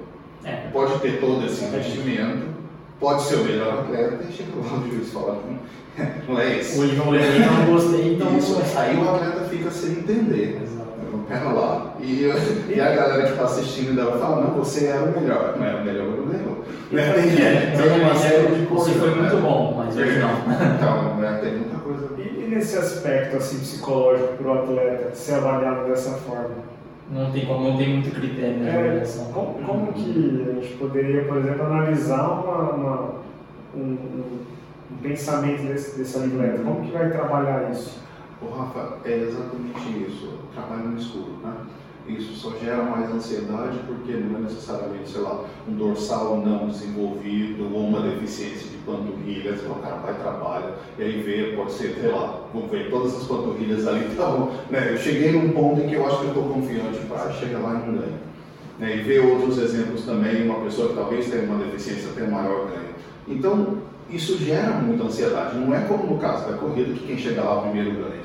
[0.43, 0.69] é.
[0.71, 2.47] pode ter todo esse investimento
[2.99, 5.41] pode ser o melhor atleta e chega lá o juiz fala
[6.28, 10.62] não é isso hoje não não gostei então isso, aí o atleta fica sem entender
[10.62, 10.72] Exato.
[11.27, 12.29] Pera lá e,
[12.69, 15.75] e a galera que está assistindo dela fala não você é o melhor não é
[15.75, 17.12] o melhor não ganhou né?
[17.13, 18.88] Tem, é, tem uma série de coisas.
[18.88, 20.29] Você foi muito bom, mas hoje não.
[20.75, 22.09] Então, né, tem muita coisa.
[22.17, 26.73] E, e nesse aspecto assim, psicológico para o atleta ser avaliado dessa forma?
[27.12, 29.25] Não tem, como, não tem muito critério na é, avaliação.
[29.25, 33.13] Como, como que a gente poderia, por exemplo, analisar uma, uma
[33.75, 34.39] um, um,
[34.91, 36.63] um, pensamento desse, desse atleta?
[36.63, 38.02] Como que vai trabalhar isso?
[38.49, 40.29] Rafa, é exatamente isso.
[40.53, 41.53] Trabalho no escuro, né?
[42.06, 47.73] Isso só gera mais ansiedade porque não é necessariamente, sei lá, um dorsal não desenvolvido
[47.73, 49.62] ou uma deficiência de panturrilhas.
[49.62, 53.23] O cara vai trabalha e aí vê, pode ser, sei lá, vamos ver, todas as
[53.23, 54.51] panturrilhas ali estão.
[54.69, 54.91] Né?
[54.91, 57.71] Eu cheguei num ponto em que eu acho que eu estou confiante para chegar lá
[57.71, 58.19] e não ganho.
[58.79, 58.97] Né?
[58.97, 62.93] E ver outros exemplos também, uma pessoa que talvez tenha uma deficiência até maior ganha.
[63.29, 63.77] Então,
[64.13, 65.58] isso gera muita ansiedade.
[65.58, 68.21] Não é como no caso da corrida que quem chega lá primeiro ganha.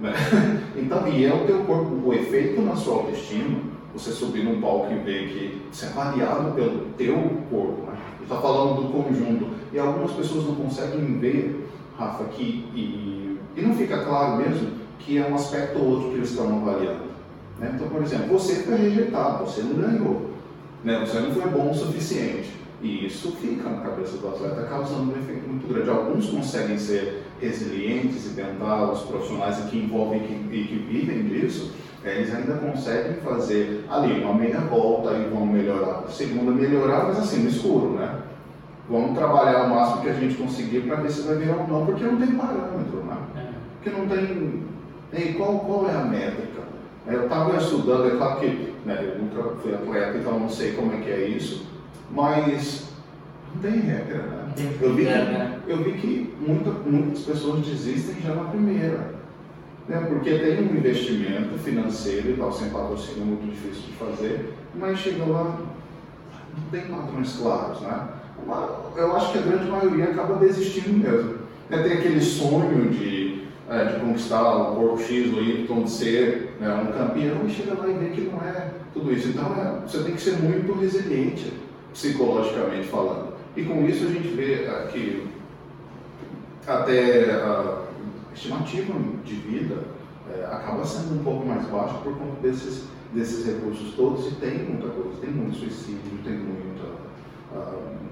[0.00, 0.12] Né?
[0.76, 3.60] Então, e é o teu corpo, o efeito na sua autoestima,
[3.94, 7.16] você subir num palco e ver que você é avaliado pelo teu
[7.50, 7.96] corpo, né?
[8.22, 9.48] está falando do conjunto.
[9.72, 12.42] E algumas pessoas não conseguem ver, Rafa, que,
[12.74, 16.60] e, e não fica claro mesmo que é um aspecto ou outro que eles estão
[16.60, 17.06] avaliando.
[17.58, 17.72] Né?
[17.74, 20.30] Então, por exemplo, você foi rejeitado, você não ganhou,
[20.84, 21.00] né?
[21.00, 22.65] você não foi bom o suficiente.
[22.82, 25.88] E isso fica na cabeça do atleta, causando um efeito muito grande.
[25.88, 31.72] Alguns conseguem ser resilientes e tentar, os profissionais que envolvem e que vivem disso,
[32.04, 36.04] eles ainda conseguem fazer ali uma meia volta e vão melhorar.
[36.08, 38.20] Segunda, melhorar, mas assim, no escuro, né?
[38.88, 41.86] Vamos trabalhar o máximo que a gente conseguir para ver se vai virar ou não,
[41.86, 43.16] porque não tem parâmetro, né?
[43.36, 43.48] É.
[43.82, 44.62] Porque não tem.
[45.12, 46.62] E qual, qual é a métrica?
[47.06, 50.92] Eu estava estudando, é claro que né, eu nunca fui atleta, então não sei como
[50.92, 51.75] é que é isso
[52.10, 52.86] mas
[53.54, 54.46] não tem regra, né?
[54.80, 55.60] Eu vi que, né?
[55.66, 59.14] eu vi que muita, muitas pessoas desistem já na primeira.
[59.88, 60.00] Né?
[60.08, 64.98] Porque tem um investimento financeiro e tal, sem patrocínio é muito difícil de fazer, mas
[64.98, 65.60] chega lá,
[66.56, 68.08] não tem padrões claros, né?
[68.96, 71.38] Eu acho que a grande maioria acaba desistindo mesmo.
[71.70, 71.82] Né?
[71.82, 76.74] Tem aquele sonho de, é, de conquistar o corpo X ou Y, de ser né,
[76.74, 79.28] um campeão, e chega lá e vê que não é tudo isso.
[79.28, 81.52] Então é, você tem que ser muito resiliente
[81.96, 83.32] psicologicamente falando.
[83.56, 85.26] E com isso a gente vê que
[86.66, 87.84] até a
[88.34, 88.92] estimativa
[89.24, 89.84] de vida
[90.30, 94.58] é, acaba sendo um pouco mais baixa por conta desses, desses recursos todos e tem
[94.58, 96.84] muita coisa, tem muito suicídio, tem muita
[97.54, 98.05] uh,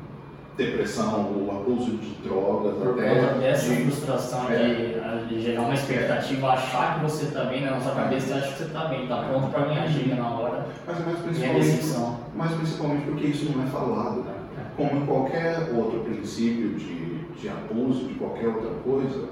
[0.56, 5.62] depressão, o abuso de drogas, por até conta dessa de, frustração é, de, de, gerar
[5.62, 7.70] uma expectativa, achar que você está bem, né?
[7.70, 10.66] na sua cabeça você acha que você está bem, está pronto para ganhar, na hora.
[10.86, 11.80] Mas, mas, principalmente,
[12.36, 14.34] mas principalmente porque isso não é falado, né?
[14.58, 14.76] É.
[14.76, 19.28] Como em qualquer outro princípio de, de abuso, de qualquer outra coisa,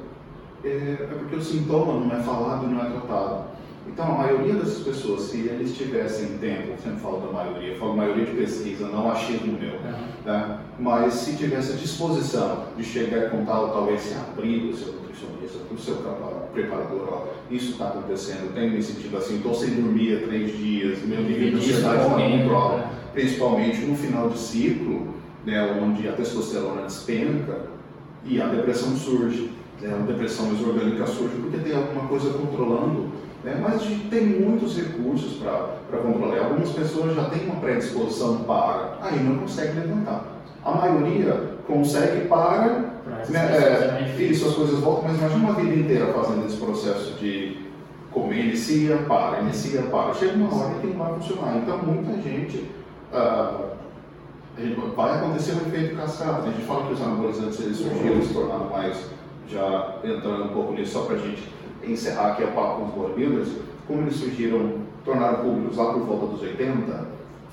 [0.65, 3.45] é, é porque o sintoma não é falado e não é tratado.
[3.87, 8.25] Então, a maioria dessas pessoas, se eles tivessem tempo, sempre falo da maioria, falo maioria
[8.25, 10.59] de pesquisa, não achismo meu, né?
[10.79, 14.93] mas se tivesse a disposição de chegar e contar, ou talvez se abrir do seu
[14.93, 15.97] nutricionista, do seu
[16.53, 21.03] preparador, ó, isso está acontecendo, tenho me sentido assim, estou sem dormir há três dias,
[21.03, 22.91] meu nível de ansiedade está muito alto, né?
[23.13, 25.15] principalmente no final de ciclo,
[25.45, 27.67] né, onde a testosterona despenca
[28.25, 29.51] e a depressão surge.
[29.81, 33.11] Né, a depressão exorgânica surge porque tem alguma coisa controlando
[33.45, 33.59] Né?
[33.61, 36.39] Mas a gente tem muitos recursos para controlar.
[36.39, 40.25] Algumas pessoas já têm uma predisposição para, aí não consegue levantar.
[40.65, 42.93] A maioria consegue para.
[43.29, 47.57] Né, é, isso, as coisas voltam, mas imagina uma vida inteira fazendo esse processo de
[48.13, 50.15] comer, inicia, para, inicia, para.
[50.15, 51.57] Chega uma hora que não vai funcionar.
[51.57, 52.71] Então, muita gente.
[53.13, 53.73] Uh,
[54.95, 56.43] vai acontecer um efeito cascata.
[56.43, 59.11] A gente fala que os anabolizantes eles surgiram, se tornaram mais,
[59.49, 61.43] já entrando um pouco nisso, só para a gente
[61.85, 63.49] encerrar aqui a papo com os bodybuilders,
[63.87, 64.73] como eles surgiram,
[65.05, 67.07] tornaram públicos lá por volta dos 80,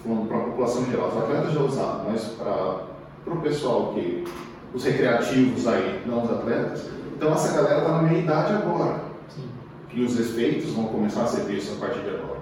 [0.04, 1.08] falando para a população em geral.
[1.10, 4.26] Os atletas já usaram, mas para o pessoal que,
[4.74, 9.02] os recreativos aí, não os atletas, então essa galera está na meia idade agora.
[9.28, 9.50] Sim.
[9.94, 12.40] E os efeitos vão começar a ser vistos a partir de agora.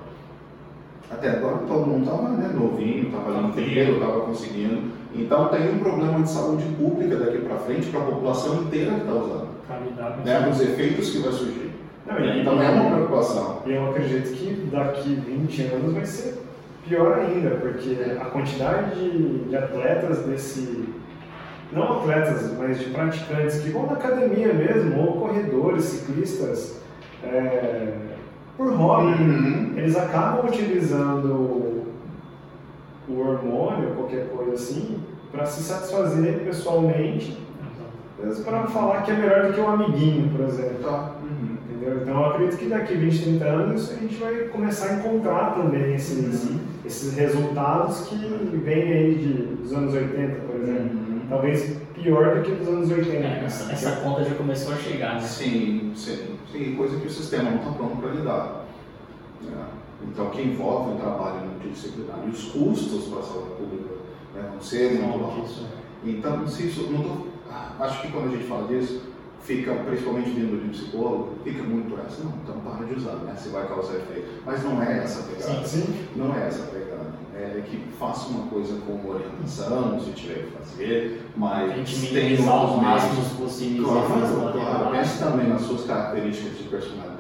[1.10, 4.92] Até agora todo mundo estava né, novinho, estava inteiro, estava conseguindo.
[5.16, 9.00] Então tem um problema de saúde pública daqui para frente para a população inteira que
[9.00, 9.48] está usando.
[10.26, 11.67] Né, os efeitos que vai surgir.
[12.08, 13.62] Não, e, então é uma preocupação.
[13.66, 16.42] E eu acredito que daqui 20 anos vai ser
[16.88, 20.96] pior ainda, porque a quantidade de, de atletas desse.
[21.70, 26.82] Não atletas, mas de praticantes que vão na academia mesmo, ou corredores, ciclistas.
[27.22, 27.94] É,
[28.56, 29.74] por hobby, uhum.
[29.76, 31.84] eles acabam utilizando
[33.08, 35.00] o hormônio, qualquer coisa assim,
[35.32, 37.38] para se satisfazer pessoalmente,
[38.44, 40.84] para falar que é melhor do que um amiguinho, por exemplo.
[40.84, 41.17] Tá.
[41.88, 42.02] Entendeu?
[42.02, 45.96] Então eu acredito que daqui 20, 30 anos a gente vai começar a encontrar também
[45.96, 46.60] esses, uhum.
[46.86, 50.98] esses resultados que vêm aí de, dos anos 80, por exemplo.
[50.98, 51.22] Uhum.
[51.30, 53.12] Talvez pior do que dos anos 80.
[53.12, 55.22] É, essa, essa conta já começou a chegar, né?
[55.22, 56.38] Sim, sim.
[56.52, 58.66] Sim, coisa que o sistema não está pronto para lidar.
[59.42, 59.66] Né?
[60.04, 63.96] Então, que envolve um trabalho multidisciplinar e os custos para a saúde pública
[64.36, 65.66] né, vão ser muito altos.
[66.04, 69.02] Então, se isso, não tô, ah, acho que quando a gente fala disso,
[69.48, 73.34] fica, principalmente vindo de um psicólogo, fica muito essa, não, então para de usar, né,
[73.38, 74.42] se vai causar efeito.
[74.46, 75.66] Mas não é essa pegada.
[75.66, 76.08] Sim, sim.
[76.18, 77.08] Não é essa pegada.
[77.34, 83.28] É que faça uma coisa com orientação, se tiver que fazer, mas tem os máximos
[83.38, 83.88] possíveis.
[83.88, 84.92] Claro, claro.
[84.92, 87.18] Pense também nas suas características de personalidade.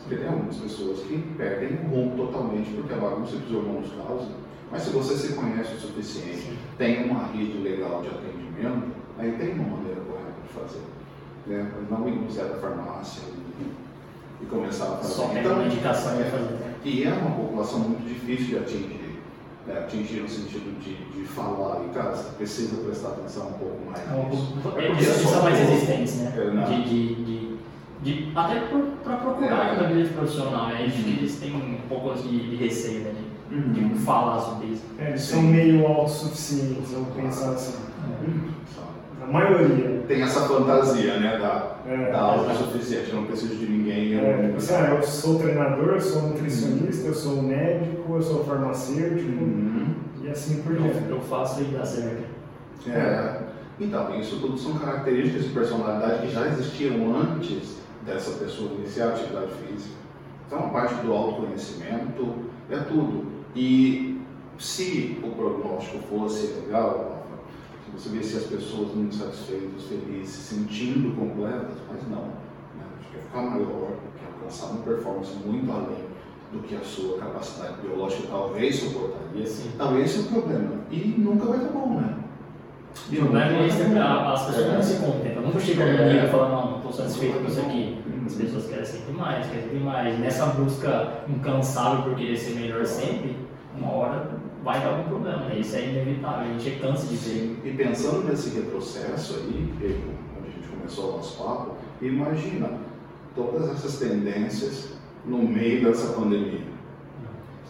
[0.00, 3.92] Porque tem algumas pessoas que perdem o rumo totalmente porque a bagunça que os hormônios
[3.92, 4.32] causam.
[4.72, 9.52] Mas se você se conhece o suficiente, tem uma rede legal de atendimento, aí tem
[9.52, 10.99] uma maneira correta de fazer.
[11.46, 11.70] Né?
[11.90, 13.22] Não ir no zero da farmácia
[13.60, 15.14] e, e começar a fazer.
[15.14, 16.58] Só então, uma indicação é, fazer.
[16.84, 19.00] E é uma população muito difícil de atingir
[19.68, 23.78] é, atingir no sentido de, de falar, e cara, você precisa prestar atenção um pouco
[23.86, 24.00] mais.
[24.00, 24.54] É, nisso.
[24.76, 26.32] É, eles são mais resistentes, né?
[26.36, 27.56] É, de, de, de,
[28.02, 28.60] de, até
[29.04, 29.84] para procurar é.
[29.84, 30.82] habilidade profissional, né?
[30.82, 31.10] Eles, uhum.
[31.10, 33.14] eles têm um pouco de, de receio né?
[33.50, 33.88] de, uhum.
[33.88, 34.82] de falar sobre isso.
[34.98, 37.76] É, eles são meio autossuficientes, vamos pensar assim.
[38.22, 38.50] Uhum.
[39.22, 40.02] A maioria.
[40.08, 44.12] Tem essa fantasia, né, da, é, da autossuficiente, eu não preciso de ninguém.
[44.12, 48.22] Eu, é, tipo assim, ah, eu sou treinador, eu sou nutricionista, eu sou médico, eu
[48.22, 49.94] sou farmacêutico, uhum.
[50.22, 51.08] e assim por diante.
[51.08, 52.24] Eu faço e dá certo.
[52.88, 53.42] É.
[53.78, 59.08] Então, isso tudo são características de personalidade que já existiam antes dessa pessoa iniciar a
[59.10, 59.94] atividade física.
[60.46, 62.34] Então, a parte do autoconhecimento
[62.70, 63.26] é tudo.
[63.54, 64.20] E
[64.58, 67.19] se o prognóstico fosse legal,
[68.00, 72.22] você vê se as pessoas muito satisfeitas, felizes, se sentindo completas, mas não.
[72.22, 72.84] Né?
[72.98, 76.08] Acho que é ficar maior, quer alcançar uma performance muito além
[76.50, 79.72] do que a sua capacidade biológica talvez suportaria, Sim.
[79.76, 80.70] talvez esse é o problema.
[80.90, 82.16] E nunca vai estar bom, né?
[83.10, 86.28] E o problema é que as pessoas não se contentam, nunca chegam no nível e
[86.30, 88.02] falam, não, não estou satisfeito com isso aqui.
[88.26, 90.18] As pessoas querem sempre mais, querem sempre mais.
[90.18, 93.36] Nessa busca incansável por querer ser melhor sempre,
[93.76, 95.58] uma hora vai dar algum problema, né?
[95.58, 97.60] isso é inevitável, a gente cansa de ver.
[97.64, 102.70] E pensando nesse retrocesso aí, onde a gente começou o nosso papo, imagina
[103.34, 104.94] todas essas tendências
[105.24, 106.66] no meio dessa pandemia,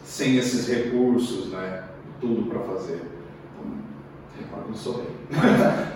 [0.04, 1.84] sem esses recursos, né?
[2.20, 3.00] Tudo para fazer.
[4.70, 4.94] Então,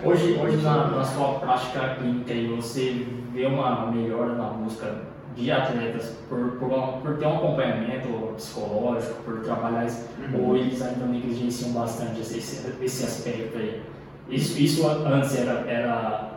[0.05, 6.17] hoje, hoje na, na sua prática clínica, você vê uma melhora na busca de atletas
[6.29, 6.69] por, por,
[7.03, 9.87] por, ter um acompanhamento psicológico, por trabalhar,
[10.33, 10.49] uhum.
[10.49, 12.39] ou eles ainda negligenciam bastante esse,
[12.81, 13.83] esse aspecto aí.
[14.29, 16.31] Isso, isso antes era, era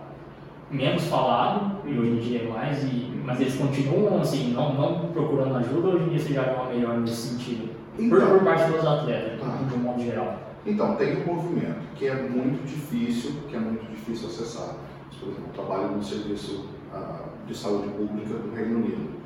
[0.69, 5.09] menos falado e hoje em dia é mais, e, mas eles continuam assim, não, não
[5.11, 8.71] procurando ajuda, hoje em dia você já uma melhor nesse sentido, então, por, por parte
[8.71, 9.59] dos atletas, tá.
[9.67, 10.39] de um modo geral.
[10.65, 14.75] Então, tem um movimento que é muito difícil, que é muito difícil acessar.
[15.17, 16.67] Por exemplo, eu trabalho no serviço
[17.47, 19.17] de saúde pública do Reino Unido.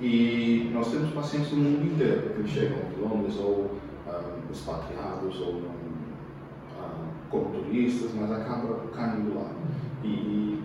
[0.00, 3.70] E nós temos pacientes do mundo inteiro, que chegam de Londres ou
[4.08, 5.62] ah, expatriados ou
[6.80, 9.50] ah, como turistas, mas acabam caindo lá.
[10.02, 10.60] E,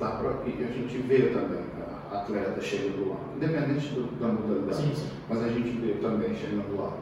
[0.00, 1.64] dá pra, e a gente vê também,
[2.10, 5.08] atleta chegando lá, independente do, da modalidade, sim, sim.
[5.28, 6.96] mas a gente vê também chegando lá.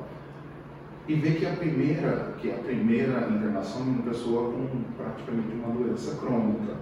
[1.07, 5.75] E vê que a primeira, que a primeira internação é uma pessoa com praticamente uma
[5.75, 6.75] doença crônica,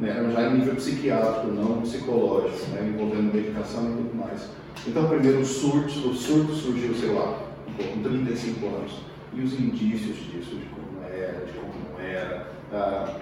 [0.00, 0.32] né?
[0.34, 2.88] já em nível psiquiátrico, não psicológico, né?
[2.88, 4.48] envolvendo medicação e tudo mais.
[4.86, 7.38] Então, primeiro o surto, o surto surgiu, sei lá,
[7.76, 8.92] com 35 anos,
[9.34, 12.46] e os indícios disso, de como era, de como não era.
[12.72, 13.16] Ah,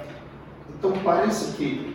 [0.79, 1.95] então, parece que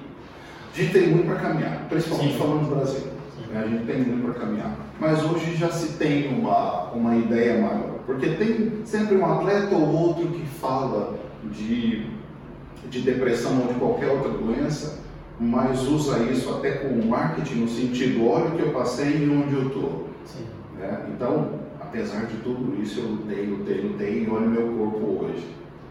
[0.73, 2.39] a gente tem muito para caminhar, principalmente Sim.
[2.39, 3.07] falando do Brasil.
[3.51, 3.63] Né?
[3.63, 4.75] A gente tem muito para caminhar.
[4.99, 7.99] Mas hoje já se tem uma, uma ideia maior.
[8.05, 11.17] Porque tem sempre um atleta ou outro que fala
[11.51, 12.07] de,
[12.93, 14.99] de depressão ou de qualquer outra doença,
[15.39, 19.55] mas usa isso até com marketing no sentido, olha o que eu passei e onde
[19.55, 20.07] eu estou.
[20.77, 21.07] Né?
[21.09, 25.43] Então, apesar de tudo isso, eu lutei, lutei, lutei e olha o meu corpo hoje.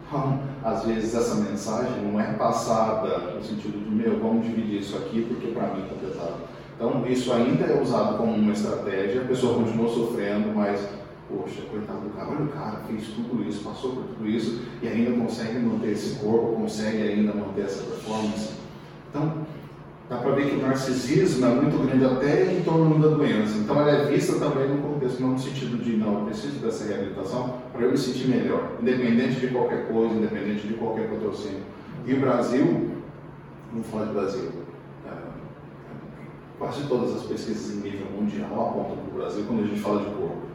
[0.07, 4.95] Então, às vezes essa mensagem não é passada no sentido de, meu, vamos dividir isso
[4.95, 6.35] aqui porque para mim está pesado.
[6.75, 10.87] Então, isso ainda é usado como uma estratégia, a pessoa continua sofrendo, mas,
[11.33, 14.87] poxa, coitado do cara, olha o cara, fez tudo isso, passou por tudo isso e
[14.87, 18.51] ainda consegue manter esse corpo, consegue ainda manter essa performance.
[19.09, 19.45] Então,
[20.09, 23.57] dá para ver que o narcisismo é muito grande até em torno da doença.
[23.57, 26.85] Então, ela é vista também no contexto, não no sentido de, não, eu preciso dessa
[26.85, 31.61] reabilitação para eu me sentir melhor, independente de qualquer coisa, independente de qualquer patrocínio.
[32.05, 32.91] E o Brasil,
[33.71, 34.51] vamos falar de Brasil,
[35.07, 35.11] é,
[36.59, 40.01] quase todas as pesquisas em nível mundial apontam para o Brasil quando a gente fala
[40.01, 40.52] de corpo.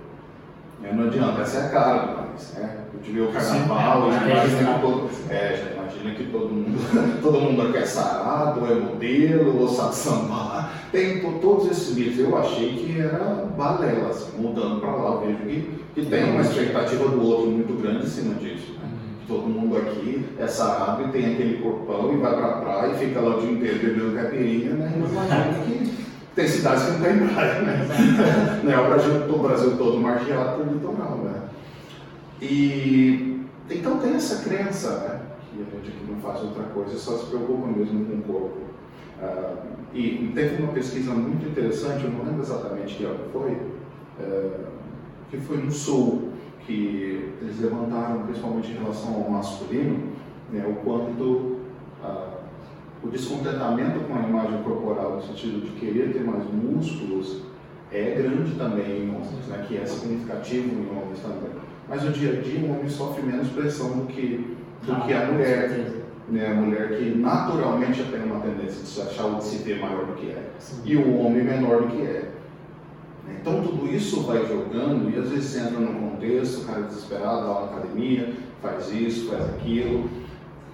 [0.82, 2.54] É, não adianta, essa é a cara do país.
[2.54, 2.78] Né?
[2.94, 7.40] Eu tive o carnaval, Sim, é, imagina que todo, é, imagina que todo mundo, todo
[7.40, 10.72] mundo quer sarado, é modelo, ou sabe sambar.
[10.92, 12.18] Tem todos esses mitos.
[12.18, 17.08] Eu achei que era balela, assim, mudando para lá, vejo que, que tem uma expectativa
[17.08, 18.72] do outro muito grande em cima disso.
[18.80, 18.88] Né?
[19.26, 22.98] Todo mundo aqui é sarado e tem aquele corpão e vai para a praia e
[22.98, 24.92] fica lá o dia inteiro bebendo caipirinha, né?
[24.96, 26.07] Imagina que
[26.38, 28.60] tem cidades que não tem praia, né?
[28.62, 28.78] né?
[28.78, 31.42] O, Brasil, o Brasil todo margeado por litoral, né?
[32.40, 35.20] E então tem essa crença, né?
[35.50, 38.58] Que a gente aqui não faz outra coisa, só se preocupa mesmo com o corpo.
[39.20, 39.56] Uh,
[39.92, 44.66] e teve uma pesquisa muito interessante, eu não lembro exatamente que ano foi, uh,
[45.32, 46.34] que foi no Sul,
[46.64, 50.12] que eles levantaram, principalmente em relação ao masculino,
[50.52, 51.24] né, o quanto
[52.00, 52.27] uh,
[53.02, 57.42] o descontentamento com a imagem corporal, no sentido de querer ter mais músculos,
[57.92, 59.64] é grande também em homens, né?
[59.66, 61.50] que é significativo em homens também.
[61.88, 65.12] Mas no dia a dia o homem sofre menos pressão do que, do ah, que
[65.12, 65.68] a mulher.
[66.28, 66.46] Né?
[66.46, 70.04] A mulher que naturalmente tem uma tendência de se achar ou de se ver maior
[70.04, 70.50] do que é.
[70.58, 70.82] Sim.
[70.84, 72.32] E o homem menor do que é.
[73.40, 76.82] Então tudo isso vai jogando e às vezes você entra num contexto, o cara é
[76.82, 80.10] desesperado, vai na academia, faz isso, faz aquilo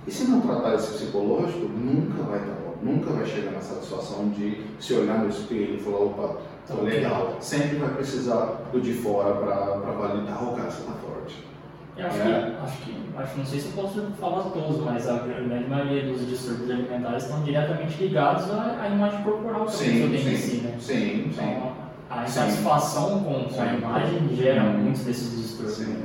[0.07, 4.29] e se não tratar esse psicológico, nunca vai estar bom, nunca vai chegar na satisfação
[4.29, 6.37] de se olhar no espelho e falar, opa,
[6.67, 7.37] tô legal.
[7.41, 11.45] Sempre vai precisar do de fora para validar, o cara, você tá forte.
[11.97, 12.23] Eu acho, é.
[12.23, 16.13] que, acho que, acho, não sei se eu posso falar todos, mas a grande maioria
[16.13, 20.33] dos distúrbios alimentares estão diretamente ligados à, à imagem corporal que sim, a pessoa tem
[20.33, 20.77] em si, né?
[20.81, 21.73] Sim, então, sim.
[22.11, 24.79] A insatisfação com, com a imagem gera hum.
[24.79, 25.77] muitos desses distúrbios.
[25.77, 26.03] Sim.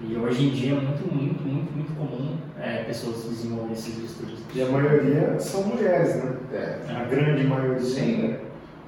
[0.00, 4.38] E hoje em dia é muito, muito, muito, muito comum é, pessoas desenvolverem esses distúrbios.
[4.54, 6.36] E a maioria são mulheres, né?
[6.52, 6.94] É.
[6.94, 7.80] A grande maioria.
[7.80, 8.36] Sim,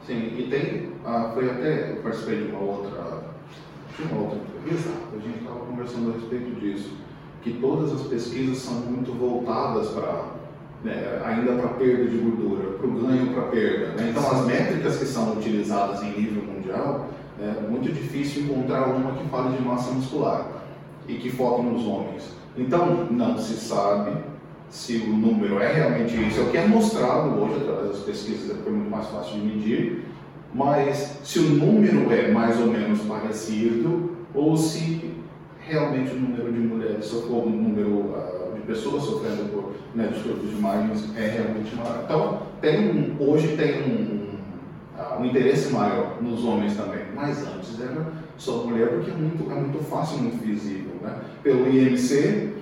[0.06, 0.34] sim.
[0.38, 3.24] E tem, ah, foi até, eu participei de uma outra,
[3.96, 6.92] de uma outra entrevista, a gente estava conversando a respeito disso,
[7.42, 10.26] que todas as pesquisas são muito voltadas para,
[10.84, 13.86] né, ainda para perda de gordura, para o ganho para perda.
[13.94, 14.10] Né?
[14.10, 17.08] Então as métricas que são utilizadas em nível mundial,
[17.40, 20.59] é muito difícil encontrar uma que fale de massa muscular
[21.08, 22.34] e que foca nos homens.
[22.56, 24.12] Então, não se sabe
[24.68, 28.50] se o número é realmente isso, é o que é mostrado hoje através das pesquisas,
[28.50, 30.04] é muito mais fácil de medir,
[30.54, 35.12] mas se o número é mais ou menos parecido ou se
[35.60, 40.50] realmente o número de mulheres, ou o número uh, de pessoas sofrendo por né, distúrbios
[40.50, 42.02] de imagens é realmente maior.
[42.04, 48.06] Então, tem um, hoje tem um, um interesse maior nos homens também, mas antes era
[48.40, 50.92] só mulher porque é muito, é muito fácil, muito visível.
[51.02, 51.14] Né?
[51.42, 52.54] Pelo IMC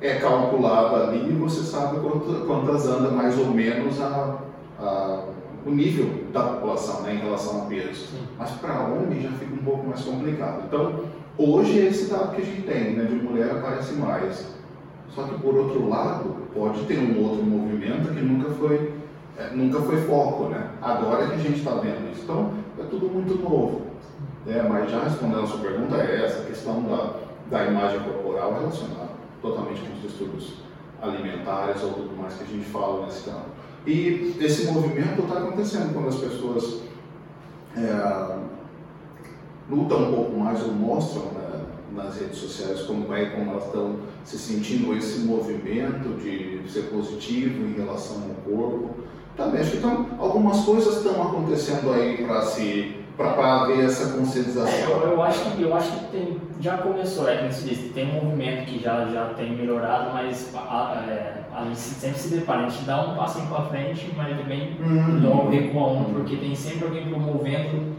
[0.00, 4.38] é calculado ali e você sabe quanto, quantas anda mais ou menos a,
[4.78, 5.24] a,
[5.64, 8.08] o nível da população né, em relação a peso.
[8.38, 10.64] Mas para homem já fica um pouco mais complicado.
[10.66, 11.04] Então,
[11.38, 14.54] hoje é esse dado que a gente tem, né, de mulher aparece mais.
[15.14, 18.92] Só que por outro lado, pode ter um outro movimento que nunca foi,
[19.38, 20.68] é, nunca foi foco, né?
[20.82, 22.24] Agora é que a gente está vendo isso.
[22.24, 23.83] Então, é tudo muito novo.
[24.46, 27.14] É, mas já respondendo a sua pergunta, é essa questão da,
[27.50, 30.54] da imagem corporal relacionada totalmente com os distúrbios
[31.00, 33.46] alimentares ou tudo mais que a gente fala nesse campo.
[33.86, 36.80] E esse movimento está acontecendo quando as pessoas
[37.76, 38.38] é,
[39.70, 41.64] lutam um pouco mais ou mostram né,
[41.94, 47.66] nas redes sociais como é como elas estão se sentindo esse movimento de ser positivo
[47.66, 48.90] em relação ao corpo.
[49.36, 54.66] Também acho que então, algumas coisas estão acontecendo aí para se para haver essa conscientização.
[54.66, 57.92] É, eu, eu, acho que eu acho que tem, já começou, é que se diz,
[57.92, 62.34] tem um movimento que já já tem melhorado, mas a, é, a gente sempre se
[62.34, 65.20] depara, a gente dá um passinho para frente, mas também uhum.
[65.22, 67.94] logo recua um, porque tem sempre alguém promovendo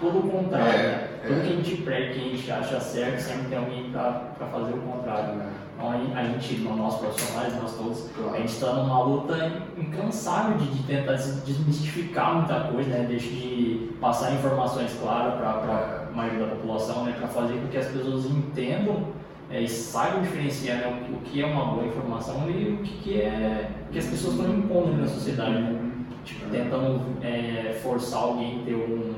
[0.00, 0.72] todo o contrário.
[0.72, 1.08] É, né?
[1.26, 1.42] Tudo é.
[1.42, 4.78] que a gente prega, que a gente acha certo, sempre tem alguém para fazer o
[4.78, 5.34] contrário.
[5.34, 5.50] Né?
[5.80, 8.34] Então a gente, nós profissionais, nós todos, claro.
[8.34, 13.06] a gente está numa luta incansável de, de, tentar desmistificar muita coisa, né?
[13.08, 16.14] Deixa de passar informações claras para a é.
[16.14, 17.14] maioria da população, né?
[17.18, 19.04] Para fazer com que as pessoas entendam
[19.50, 21.08] é, e saibam diferenciar né?
[21.10, 24.34] o, o, que é uma boa informação e o que, que é que as pessoas
[24.34, 25.92] estão impondo na sociedade, né?
[26.26, 26.58] Tipo, é.
[26.58, 29.14] tentando é, forçar alguém a ter um,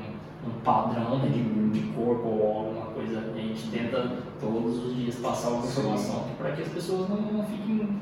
[0.47, 1.27] um padrão né?
[1.27, 3.19] de, de corpo ou alguma coisa.
[3.53, 7.45] A gente tenta todos os dias passar alguma informação para que as pessoas não, não,
[7.45, 8.01] fiquem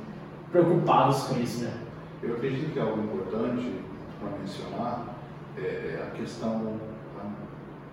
[0.50, 1.74] preocupadas com isso, né?
[2.24, 3.82] Eu acredito que é algo importante
[4.18, 5.14] para mencionar
[5.58, 6.80] é, é a questão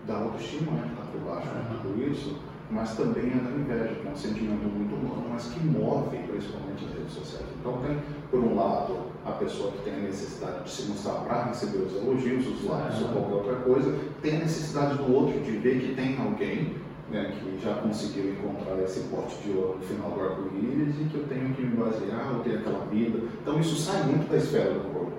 [0.07, 1.83] da autoestima, né, que está por baixo de uhum.
[1.83, 2.39] tudo isso,
[2.71, 6.85] mas também é da inveja, que é um sentimento muito humano, mas que move principalmente
[6.85, 7.47] as redes sociais.
[7.59, 7.99] Então tem,
[8.31, 11.97] por um lado, a pessoa que tem a necessidade de se mostrar para receber os
[11.97, 15.95] elogios, os likes ou qualquer outra coisa, tem a necessidade do outro de ver que
[15.97, 20.95] tem alguém né, que já conseguiu encontrar esse pote de ouro no final do arco-íris
[21.01, 23.19] e que eu tenho que me basear, eu tenho aquela vida.
[23.41, 25.13] Então isso sai muito da esfera do corpo.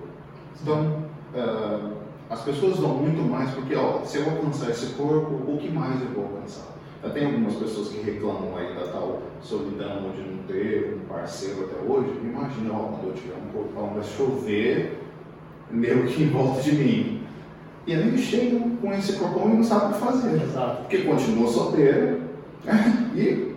[0.62, 1.94] Então, uh,
[2.30, 6.00] as pessoas vão muito mais porque, ó, se eu alcançar esse corpo, o que mais
[6.02, 6.76] eu vou alcançar?
[7.02, 11.64] Já tem algumas pessoas que reclamam aí da tal solidão de não ter um parceiro
[11.64, 12.10] até hoje.
[12.22, 15.02] Imagina, ó, quando eu tiver um corpo, vai chover,
[15.72, 17.18] meio que em volta de mim
[17.88, 20.42] e aí chegam com esse corpão e não sabem o que fazer.
[20.42, 20.82] Exato.
[20.82, 22.22] Porque continua solteiro.
[23.16, 23.50] e,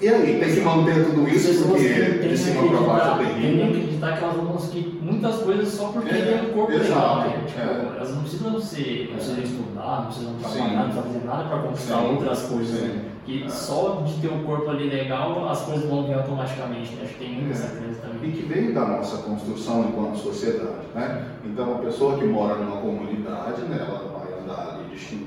[0.00, 3.40] e aí, tem que manter tudo isso porque de cima para baixo é terrível.
[3.42, 6.72] Tem que acreditar que elas vão conseguir muitas coisas só porque é, tem um corpo
[6.72, 7.20] legal.
[7.20, 7.44] Né?
[7.46, 7.96] Tipo, é.
[7.96, 11.58] Elas não precisam ser, não precisam estudar, não precisam trabalhar, não precisam fazer nada para
[11.58, 12.06] conquistar Sim.
[12.06, 12.80] outras coisas.
[12.80, 13.04] Né?
[13.26, 13.48] Que é.
[13.50, 16.94] só de ter um corpo ali legal, as coisas vão vir automaticamente.
[16.94, 17.02] Né?
[17.04, 18.30] Acho que tem muita essa crença também.
[18.30, 20.86] E que veio da nossa construção enquanto sociedade.
[20.94, 21.26] Né?
[21.44, 24.80] Então, a pessoa que mora numa comunidade, né, ela vai andar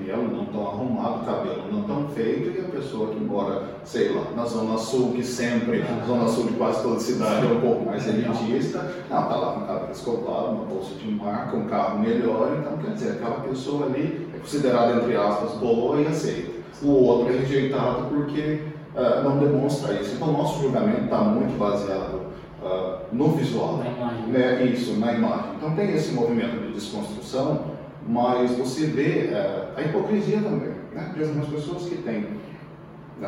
[0.03, 4.31] chinelo, não tão arrumado, cabelo não tão feito, e a pessoa que mora, sei lá,
[4.35, 7.85] na Zona Sul, que sempre, na Zona Sul de quase toda cidade é um pouco
[7.85, 8.79] mais elitista,
[9.09, 12.77] não, tá lá com o cabelo escovado, uma bolsa de marca, um carro melhor, então
[12.77, 16.51] quer dizer, aquela pessoa ali é considerada, entre aspas, boa e aceita.
[16.81, 18.61] O outro é rejeitado porque
[18.95, 20.15] uh, não demonstra isso.
[20.15, 22.23] Então, nosso julgamento está muito baseado
[22.61, 23.77] uh, no visual.
[23.77, 24.27] Na imagem.
[24.27, 24.63] Né?
[24.65, 25.51] Isso, na imagem.
[25.55, 27.72] Então, tem esse movimento de desconstrução,
[28.07, 31.13] mas você vê uh, a hipocrisia também, né?
[31.15, 32.27] de algumas pessoas que têm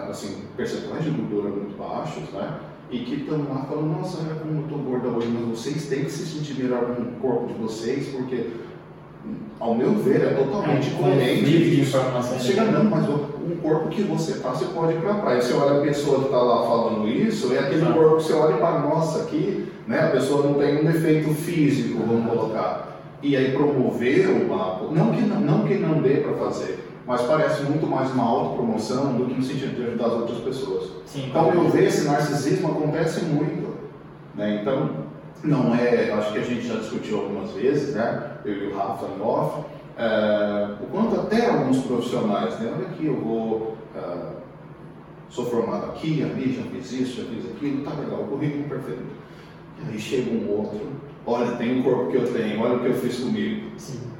[0.09, 2.59] assim, percentuais de gordura muito baixos, né?
[2.91, 6.05] e que estão lá falando, nossa, olha como eu estou gorda hoje, mas vocês têm
[6.05, 8.51] que se sentir melhor com o corpo de vocês, porque
[9.59, 11.45] ao meu ver, é totalmente é, coerente.
[12.39, 13.13] Chega, não, mas o,
[13.45, 15.41] um corpo que você tá, você pode ir para a praia.
[15.41, 17.93] Você olha a pessoa que está lá falando isso, é aquele Exato.
[17.93, 19.99] corpo que você olha para nossa aqui, né?
[19.99, 22.94] A pessoa não tem um defeito físico, vamos colocar.
[23.25, 27.23] E aí promover o papo, não que não, não, que não dê para fazer, mas
[27.23, 30.91] parece muito mais uma autopromoção do que no sentido de ajudar as outras pessoas.
[31.07, 33.75] Sim, então, eu vejo esse narcisismo acontece muito.
[34.35, 34.59] Né?
[34.61, 34.91] Então,
[35.43, 38.33] não é, acho que a gente já discutiu algumas vezes, né?
[38.45, 39.65] Eu e o Rafa em off,
[39.97, 42.71] é, o quanto até alguns profissionais, né?
[42.75, 44.17] Olha aqui, eu vou, é,
[45.29, 49.01] sou formado aqui, ali, já fiz isso, já fiz aquilo, tá legal, o currículo perfeito.
[49.79, 50.79] E aí chega um outro,
[51.25, 53.71] olha, tem o corpo que eu tenho, olha o que eu fiz comigo.
[53.77, 54.15] Sim.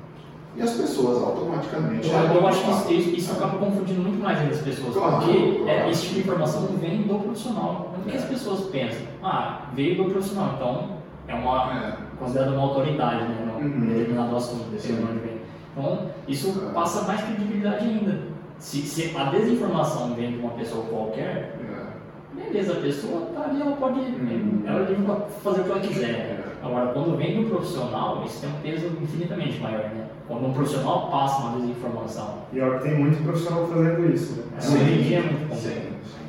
[0.58, 2.08] E as pessoas automaticamente.
[2.08, 5.70] Eu, eu acho que isso, isso acaba confundindo muito mais as pessoas, claro, porque claro.
[5.70, 7.94] É, esse tipo de informação vem do profissional.
[8.00, 8.20] O que é.
[8.20, 9.02] as pessoas pensam?
[9.22, 10.96] Ah, veio do profissional, então
[11.28, 11.98] é uma é.
[12.18, 13.86] considerada uma autoridade né, uhum.
[13.88, 15.42] determinado assunto, dependendo de onde vem.
[15.76, 16.74] Então, isso é.
[16.74, 18.36] passa mais credibilidade ainda.
[18.58, 22.44] Se, se, a desinformação vem de uma pessoa qualquer, é.
[22.46, 24.64] beleza, a pessoa tá ali, ela pode uhum.
[24.66, 25.06] ela é livre
[25.44, 26.45] fazer o que ela quiser.
[26.66, 26.68] É.
[26.68, 30.08] Agora, quando vem do profissional, isso tem um peso infinitamente maior, né?
[30.28, 32.40] Quando um profissional passa uma desinformação.
[32.52, 34.44] E olha que tem muito profissional fazendo isso, né?
[34.60, 35.62] Sim, sim, é muito comum.
[35.62, 35.70] Sim,
[36.04, 36.26] sim.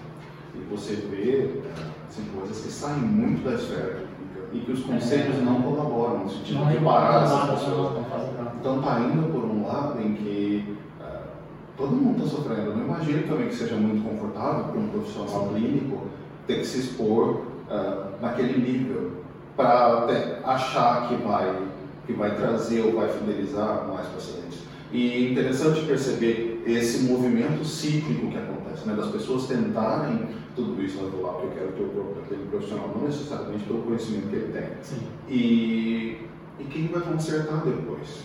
[0.55, 1.63] E você vê
[2.09, 4.07] assim, coisas que saem muito da esfera
[4.53, 8.05] e que os conselhos não colaboram no sentido não de parar essas pessoas.
[8.61, 11.29] Então está indo por um lado em que uh,
[11.77, 12.71] todo mundo está sofrendo.
[12.71, 16.03] Eu não imagino também que seja muito confortável para um profissional clínico
[16.47, 19.16] ter que se expor uh, naquele nível
[19.57, 20.07] para
[20.45, 21.67] achar que vai
[22.07, 24.61] que vai trazer ou vai fidelizar mais pacientes.
[24.93, 31.11] E interessante perceber esse movimento cíclico que acontece, né, das pessoas tentarem tudo isso, né,
[31.21, 34.69] lá, porque eu quero ter o aquele profissional, não necessariamente pelo conhecimento que ele tem.
[34.83, 35.07] Sim.
[35.29, 36.29] E,
[36.61, 38.23] e quem vai consertar depois?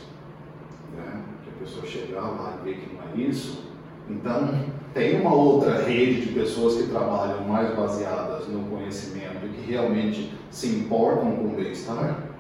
[0.96, 1.24] Né?
[1.44, 3.64] Que a pessoa chegar lá e ver que não é isso.
[4.10, 9.31] Então, tem uma outra rede de pessoas que trabalham mais baseadas no conhecimento
[9.72, 12.32] realmente se importam com o bem-estar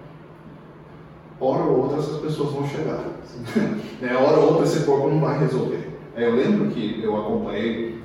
[1.41, 3.03] hora ou outra essas pessoas vão chegar.
[4.01, 5.89] é, hora ou outra esse corpo não vai resolver.
[6.15, 7.99] É, eu lembro que eu acompanhei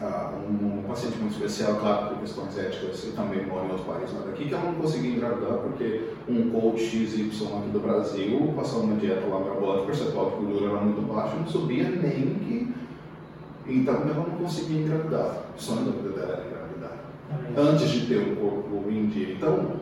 [0.00, 3.84] uh, um, um, paciente muito especial, claro, por questões éticas, eu também moro em outro
[3.84, 8.52] país lá daqui, que ela não conseguia engravidar porque um coach XY aqui do Brasil
[8.54, 12.74] passou uma dieta lá metabólica, percentual de gordura era muito baixo, não subia nem que.
[13.66, 15.44] Então ela não conseguia engravidar.
[15.56, 16.61] O sonho da vida dela era engravidar.
[17.56, 19.34] Antes de ter o corpo em dia.
[19.34, 19.72] Então,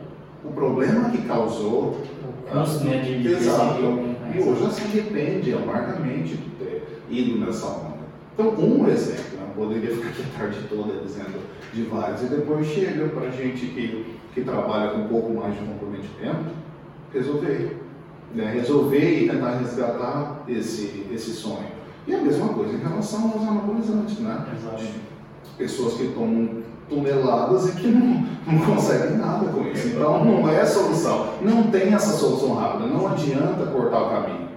[0.43, 1.97] o problema que causou.
[2.23, 3.81] O custo, né, de Exato.
[4.33, 8.01] E hoje ela se arrepende amargamente de ter ido nessa onda.
[8.33, 11.41] Então, um exemplo, né, poderia ficar aqui a tarde toda dizendo
[11.73, 15.53] de vários, e depois chega para a gente que, que trabalha com um pouco mais
[15.53, 16.51] de comprometimento,
[17.13, 17.77] resolver.
[18.33, 21.67] Né, resolver e tentar resgatar esse, esse sonho.
[22.07, 24.45] E a mesma coisa em relação aos anabolizantes, né?
[24.57, 24.83] Exato.
[25.57, 29.87] Pessoas que tomam toneladas e que não, não conseguem nada com isso.
[29.87, 31.33] Então não é a solução.
[31.41, 32.87] Não tem essa solução rápida.
[32.87, 34.51] Não adianta cortar o caminho.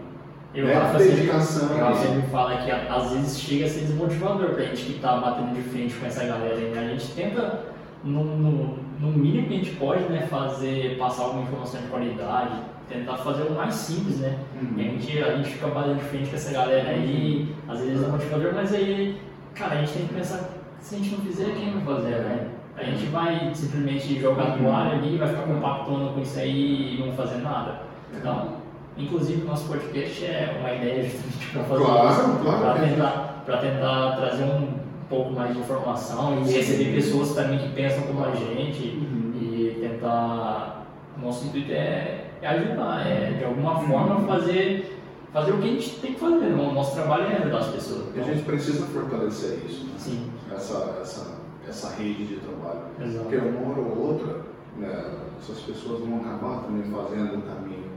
[0.54, 1.68] Eu, é Rafa, dedicação.
[1.68, 5.16] Sempre, Rafa sempre fala que às vezes chega a ser desmotivador pra gente que está
[5.16, 6.56] batendo de frente com essa galera.
[6.56, 6.78] Né?
[6.78, 7.60] A gente tenta,
[8.04, 12.54] no, no, no, mínimo que a gente pode, né, fazer, passar alguma informação de qualidade,
[12.88, 14.38] tentar fazer o mais simples, né?
[14.62, 14.74] Uhum.
[14.76, 18.06] a, gente, a gente fica batendo de frente com essa galera aí, às vezes é
[18.06, 19.20] motivador, mas aí,
[19.54, 20.50] cara, a gente tem que pensar
[20.84, 22.48] se a gente não fizer, quem vai fazer, né?
[22.76, 27.06] A gente vai simplesmente jogar a toalha ali, vai ficar compactando com isso aí e
[27.06, 27.82] não fazer nada.
[28.14, 28.56] Então,
[28.98, 33.58] inclusive o nosso podcast é uma ideia justamente para fazer claro, isso, claro, para tentar,
[33.60, 34.74] tentar trazer um
[35.08, 39.32] pouco mais de informação e receber pessoas também que pensam como a gente uhum.
[39.40, 40.82] e tentar.
[41.22, 44.26] Nosso intuito é, é ajudar, é de alguma forma uhum.
[44.26, 45.00] fazer
[45.32, 46.52] fazer o que a gente tem que fazer.
[46.52, 48.14] O nosso trabalho é ajudar as pessoas.
[48.14, 49.84] E a gente precisa fortalecer isso.
[49.84, 49.92] Né?
[49.96, 51.26] Sim essa, essa,
[51.68, 52.86] essa rede de trabalho.
[53.00, 53.24] Exato.
[53.24, 54.40] Porque uma hora ou outra,
[54.76, 55.04] né,
[55.38, 57.90] essas pessoas vão acabar também fazendo o caminho,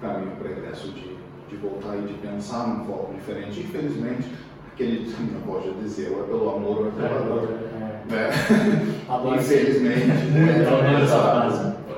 [0.00, 1.16] caminho pregresso de,
[1.48, 3.60] de voltar e de pensar num foco diferente.
[3.60, 4.32] Infelizmente,
[4.72, 7.48] aquele, não pode dizer, ou é pelo amor ou é pela dor.
[8.10, 8.28] É, é.
[8.30, 9.36] Né?
[9.36, 10.06] Infelizmente.
[10.06, 10.64] né?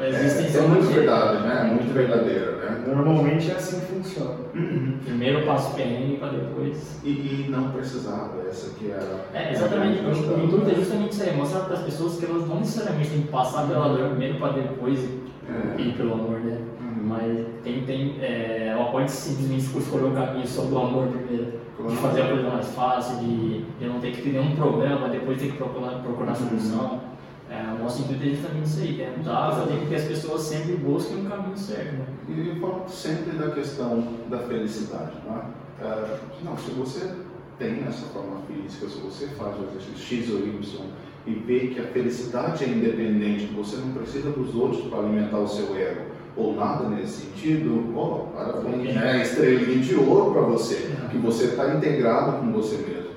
[0.08, 1.64] Existem é, é muito verdade, né?
[1.64, 2.49] Muito verdadeira.
[2.90, 2.96] Né?
[2.96, 4.36] Normalmente é assim que funciona.
[4.54, 4.98] Uhum.
[5.04, 7.00] Primeiro passo PN para depois.
[7.04, 9.26] E, e, não precisava, essa que era.
[9.32, 10.00] É, exatamente.
[10.04, 13.22] O intuito é justamente isso aí, mostrar para as pessoas que elas não necessariamente têm
[13.22, 15.80] que passar pela dor primeiro para depois é.
[15.80, 16.58] ir pelo amor, né?
[16.80, 17.08] Uhum.
[17.08, 21.60] Mas tem, tem, é, ela pode simplesmente escolher o caminho só do amor primeiro.
[21.80, 25.40] De fazer a coisa mais fácil, de, de não ter que ter nenhum problema, depois
[25.40, 26.48] ter que procurar, procurar uhum.
[26.48, 27.00] solução.
[27.50, 30.76] É, o nosso intuito é justamente isso aí, tentar fazer com que as pessoas sempre
[30.76, 31.94] busquem o caminho certo.
[31.94, 32.06] Né?
[32.28, 35.10] E falo sempre da questão da felicidade.
[35.26, 35.42] Não, é?
[35.82, 37.12] É, não, se você
[37.58, 40.60] tem essa forma física, se você faz o exercício X ou Y
[41.26, 45.38] e vê que a felicidade é independente, que você não precisa dos outros para alimentar
[45.38, 46.02] o seu ego,
[46.36, 49.22] ou nada nesse sentido, oh, parabéns, né?
[49.22, 53.10] estrelinha de ouro para você, que você está integrado com você mesmo.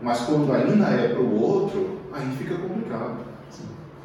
[0.00, 3.33] Mas quando ainda é para o outro, aí fica complicado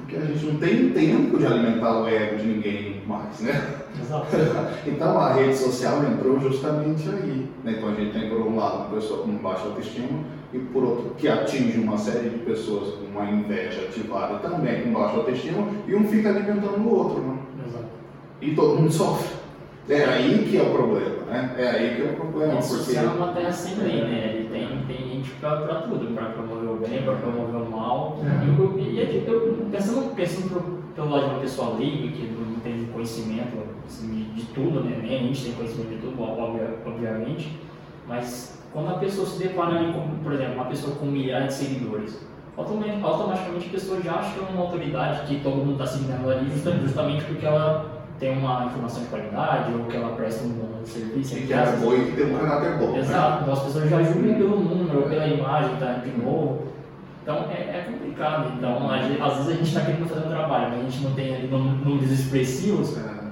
[0.09, 3.75] porque a gente não tem tempo de alimentar o ego de ninguém mais, né?
[4.01, 4.27] Exato.
[4.87, 7.47] então a rede social entrou justamente aí.
[7.63, 7.75] Né?
[7.77, 10.19] Então a gente tem por um lado uma pessoa com baixa autoestima
[10.51, 14.93] e por outro que atinge uma série de pessoas com uma inveja ativada também com
[14.93, 17.37] baixa autoestima e um fica alimentando o outro, né?
[17.67, 17.85] Exato.
[18.41, 19.37] E todo mundo sofre.
[19.89, 21.55] É aí que é o problema, né?
[21.57, 22.53] É aí que é o problema.
[22.53, 22.67] Porque...
[22.67, 24.35] social é uma terra sem lei, né?
[24.35, 28.19] Ele tem, tem gente para tudo, para promover o bem, para promover o mal.
[28.23, 28.79] É.
[28.79, 33.57] E, e eu, pensando, pensando pelo lado de uma pessoa leiga, que não tem conhecimento
[33.87, 34.99] assim, de tudo, né?
[35.01, 37.59] Nem a gente tem conhecimento de tudo, obviamente,
[38.07, 41.65] mas quando a pessoa se depara ali com, por exemplo, uma pessoa com milhares de
[41.65, 42.19] seguidores,
[42.55, 46.51] automaticamente a pessoa já acha que é uma autoridade que todo mundo está seguindo ali
[46.51, 51.35] justamente porque ela tem uma informação de qualidade ou que ela presta um bom serviço.
[51.35, 52.91] Que é boa e que tem um caráter bom.
[52.91, 52.99] Né?
[52.99, 53.39] Exato, né?
[53.41, 56.67] então as pessoas já julgam pelo número, pela imagem, tá, de novo.
[57.23, 58.53] Então é, é complicado.
[58.57, 61.35] Então, às vezes a gente está querendo fazer um trabalho, mas a gente não tem
[61.35, 63.31] ali números expressivos é.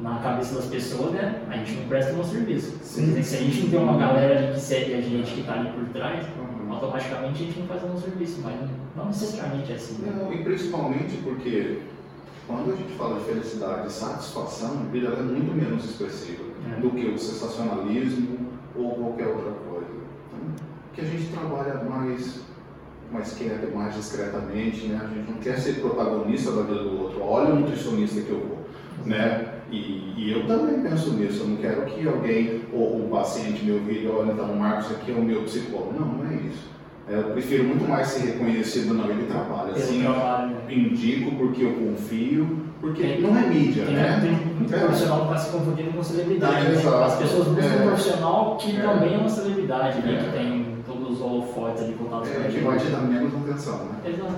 [0.00, 1.40] na cabeça das pessoas, né?
[1.50, 2.78] A gente não presta um bom serviço.
[2.82, 3.20] Sim.
[3.22, 5.70] Se a gente não tem uma galera ali que segue a gente que está ali
[5.70, 6.72] por trás, uhum.
[6.72, 8.54] automaticamente a gente não faz um bom serviço, mas
[8.96, 10.02] não necessariamente é assim.
[10.02, 10.12] Né?
[10.16, 11.78] Não, e principalmente porque
[12.50, 16.80] quando a gente fala de felicidade e satisfação, a vida é muito menos expressiva é.
[16.80, 18.38] do que o sensacionalismo
[18.74, 19.86] ou qualquer outra coisa.
[20.26, 22.40] Então, que a gente trabalha mais
[23.12, 25.00] mais quieto, mais discretamente, né?
[25.02, 27.20] A gente não quer ser protagonista da vida do outro.
[27.22, 28.58] Olha o nutricionista que eu vou,
[29.04, 29.54] né?
[29.70, 31.42] E, e, eu também penso nisso.
[31.42, 35.14] Eu não quero que alguém ou um paciente me ouvir, olha, então, Marcos, aqui é
[35.14, 35.98] o meu psicólogo.
[35.98, 36.68] Não, não é isso.
[37.10, 39.72] É, eu prefiro muito mais ser reconhecido na vida de trabalho.
[39.72, 44.20] Assim, eu indico porque eu confio, porque tem, não é mídia, tem, né?
[44.20, 44.78] Tem muito é.
[44.78, 46.66] profissional que está se confundindo com celebridade.
[46.66, 47.04] É, né?
[47.04, 47.82] As pessoas buscam é.
[47.82, 48.80] um profissional que é.
[48.80, 50.22] também é uma celebridade, né?
[50.24, 53.76] Que tem todos os holofotes ali voltados é, para que vai te dar menos atenção,
[53.86, 54.00] né?
[54.04, 54.34] Exato.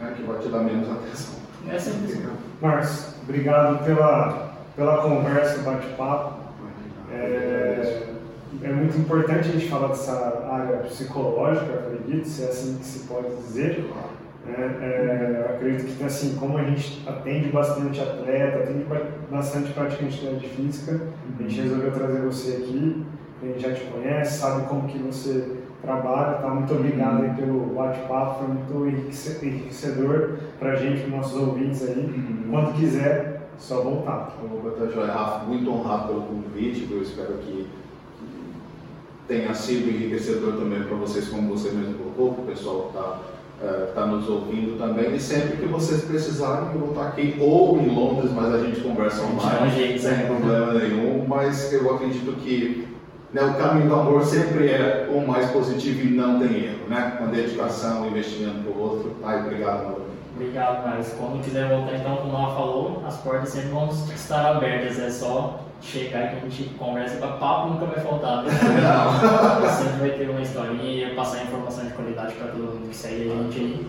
[0.00, 1.34] É, que vai te dar menos atenção.
[1.68, 2.22] É assim.
[2.60, 6.40] Marcos, obrigado pela, pela conversa, bate-papo.
[7.10, 8.11] É,
[8.62, 13.06] é muito importante a gente falar dessa área psicológica, acredito, se é assim que se
[13.06, 13.84] pode dizer.
[14.46, 18.84] É, é, eu acredito que, assim, como a gente atende bastante atleta, atende
[19.30, 21.00] bastante praticante de física,
[21.38, 23.06] a gente resolveu trazer você aqui,
[23.40, 26.48] a gente já te conhece, sabe como que você trabalha, tá?
[26.48, 31.98] Muito obrigado aí pelo bate-papo, foi muito enriquecedor para a gente, para nossos ouvintes aí.
[31.98, 32.48] Uhum.
[32.50, 34.36] Quando quiser, só voltar.
[34.42, 37.68] Opa, tá Rafa, muito honrado pelo convite, eu espero que
[39.28, 43.18] tenha sido enriquecedor também para vocês, como você mesmo colocou, para o pessoal que está
[43.62, 45.14] uh, tá nos ouvindo também.
[45.14, 48.80] E sempre que vocês precisarem, eu vou estar aqui ou em Londres, mas a gente
[48.80, 50.26] conversa online, sem né?
[50.26, 51.24] problema nenhum.
[51.26, 52.88] Mas eu acredito que
[53.32, 57.16] né, o caminho do amor sempre é o mais positivo e não tem erro, né?
[57.18, 59.16] Com dedicação, investimento para o outro.
[59.24, 60.02] Ai, obrigado, meu
[60.34, 64.98] Obrigado, mas quando quiser voltar então, como ela falou, as portas sempre vão estar abertas,
[64.98, 68.44] é só chegar que a gente conversa, para papo nunca vai faltar.
[68.44, 68.50] Né?
[69.68, 73.42] Sempre vai ter uma historinha, passar informação de qualidade para todo mundo que segue a
[73.42, 73.86] gente aí.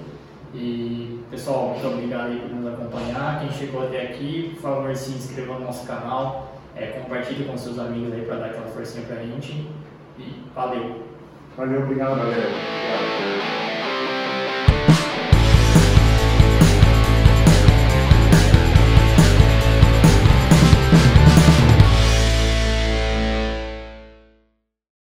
[0.55, 3.39] E pessoal, muito obrigado aí por nos acompanhar.
[3.39, 7.79] Quem chegou até aqui, por favor se inscreva no nosso canal, é, compartilhe com seus
[7.79, 9.67] amigos aí para dar aquela forcinha pra gente.
[10.17, 11.03] E valeu!
[11.55, 12.17] Valeu, obrigado.
[12.17, 13.62] Valeu.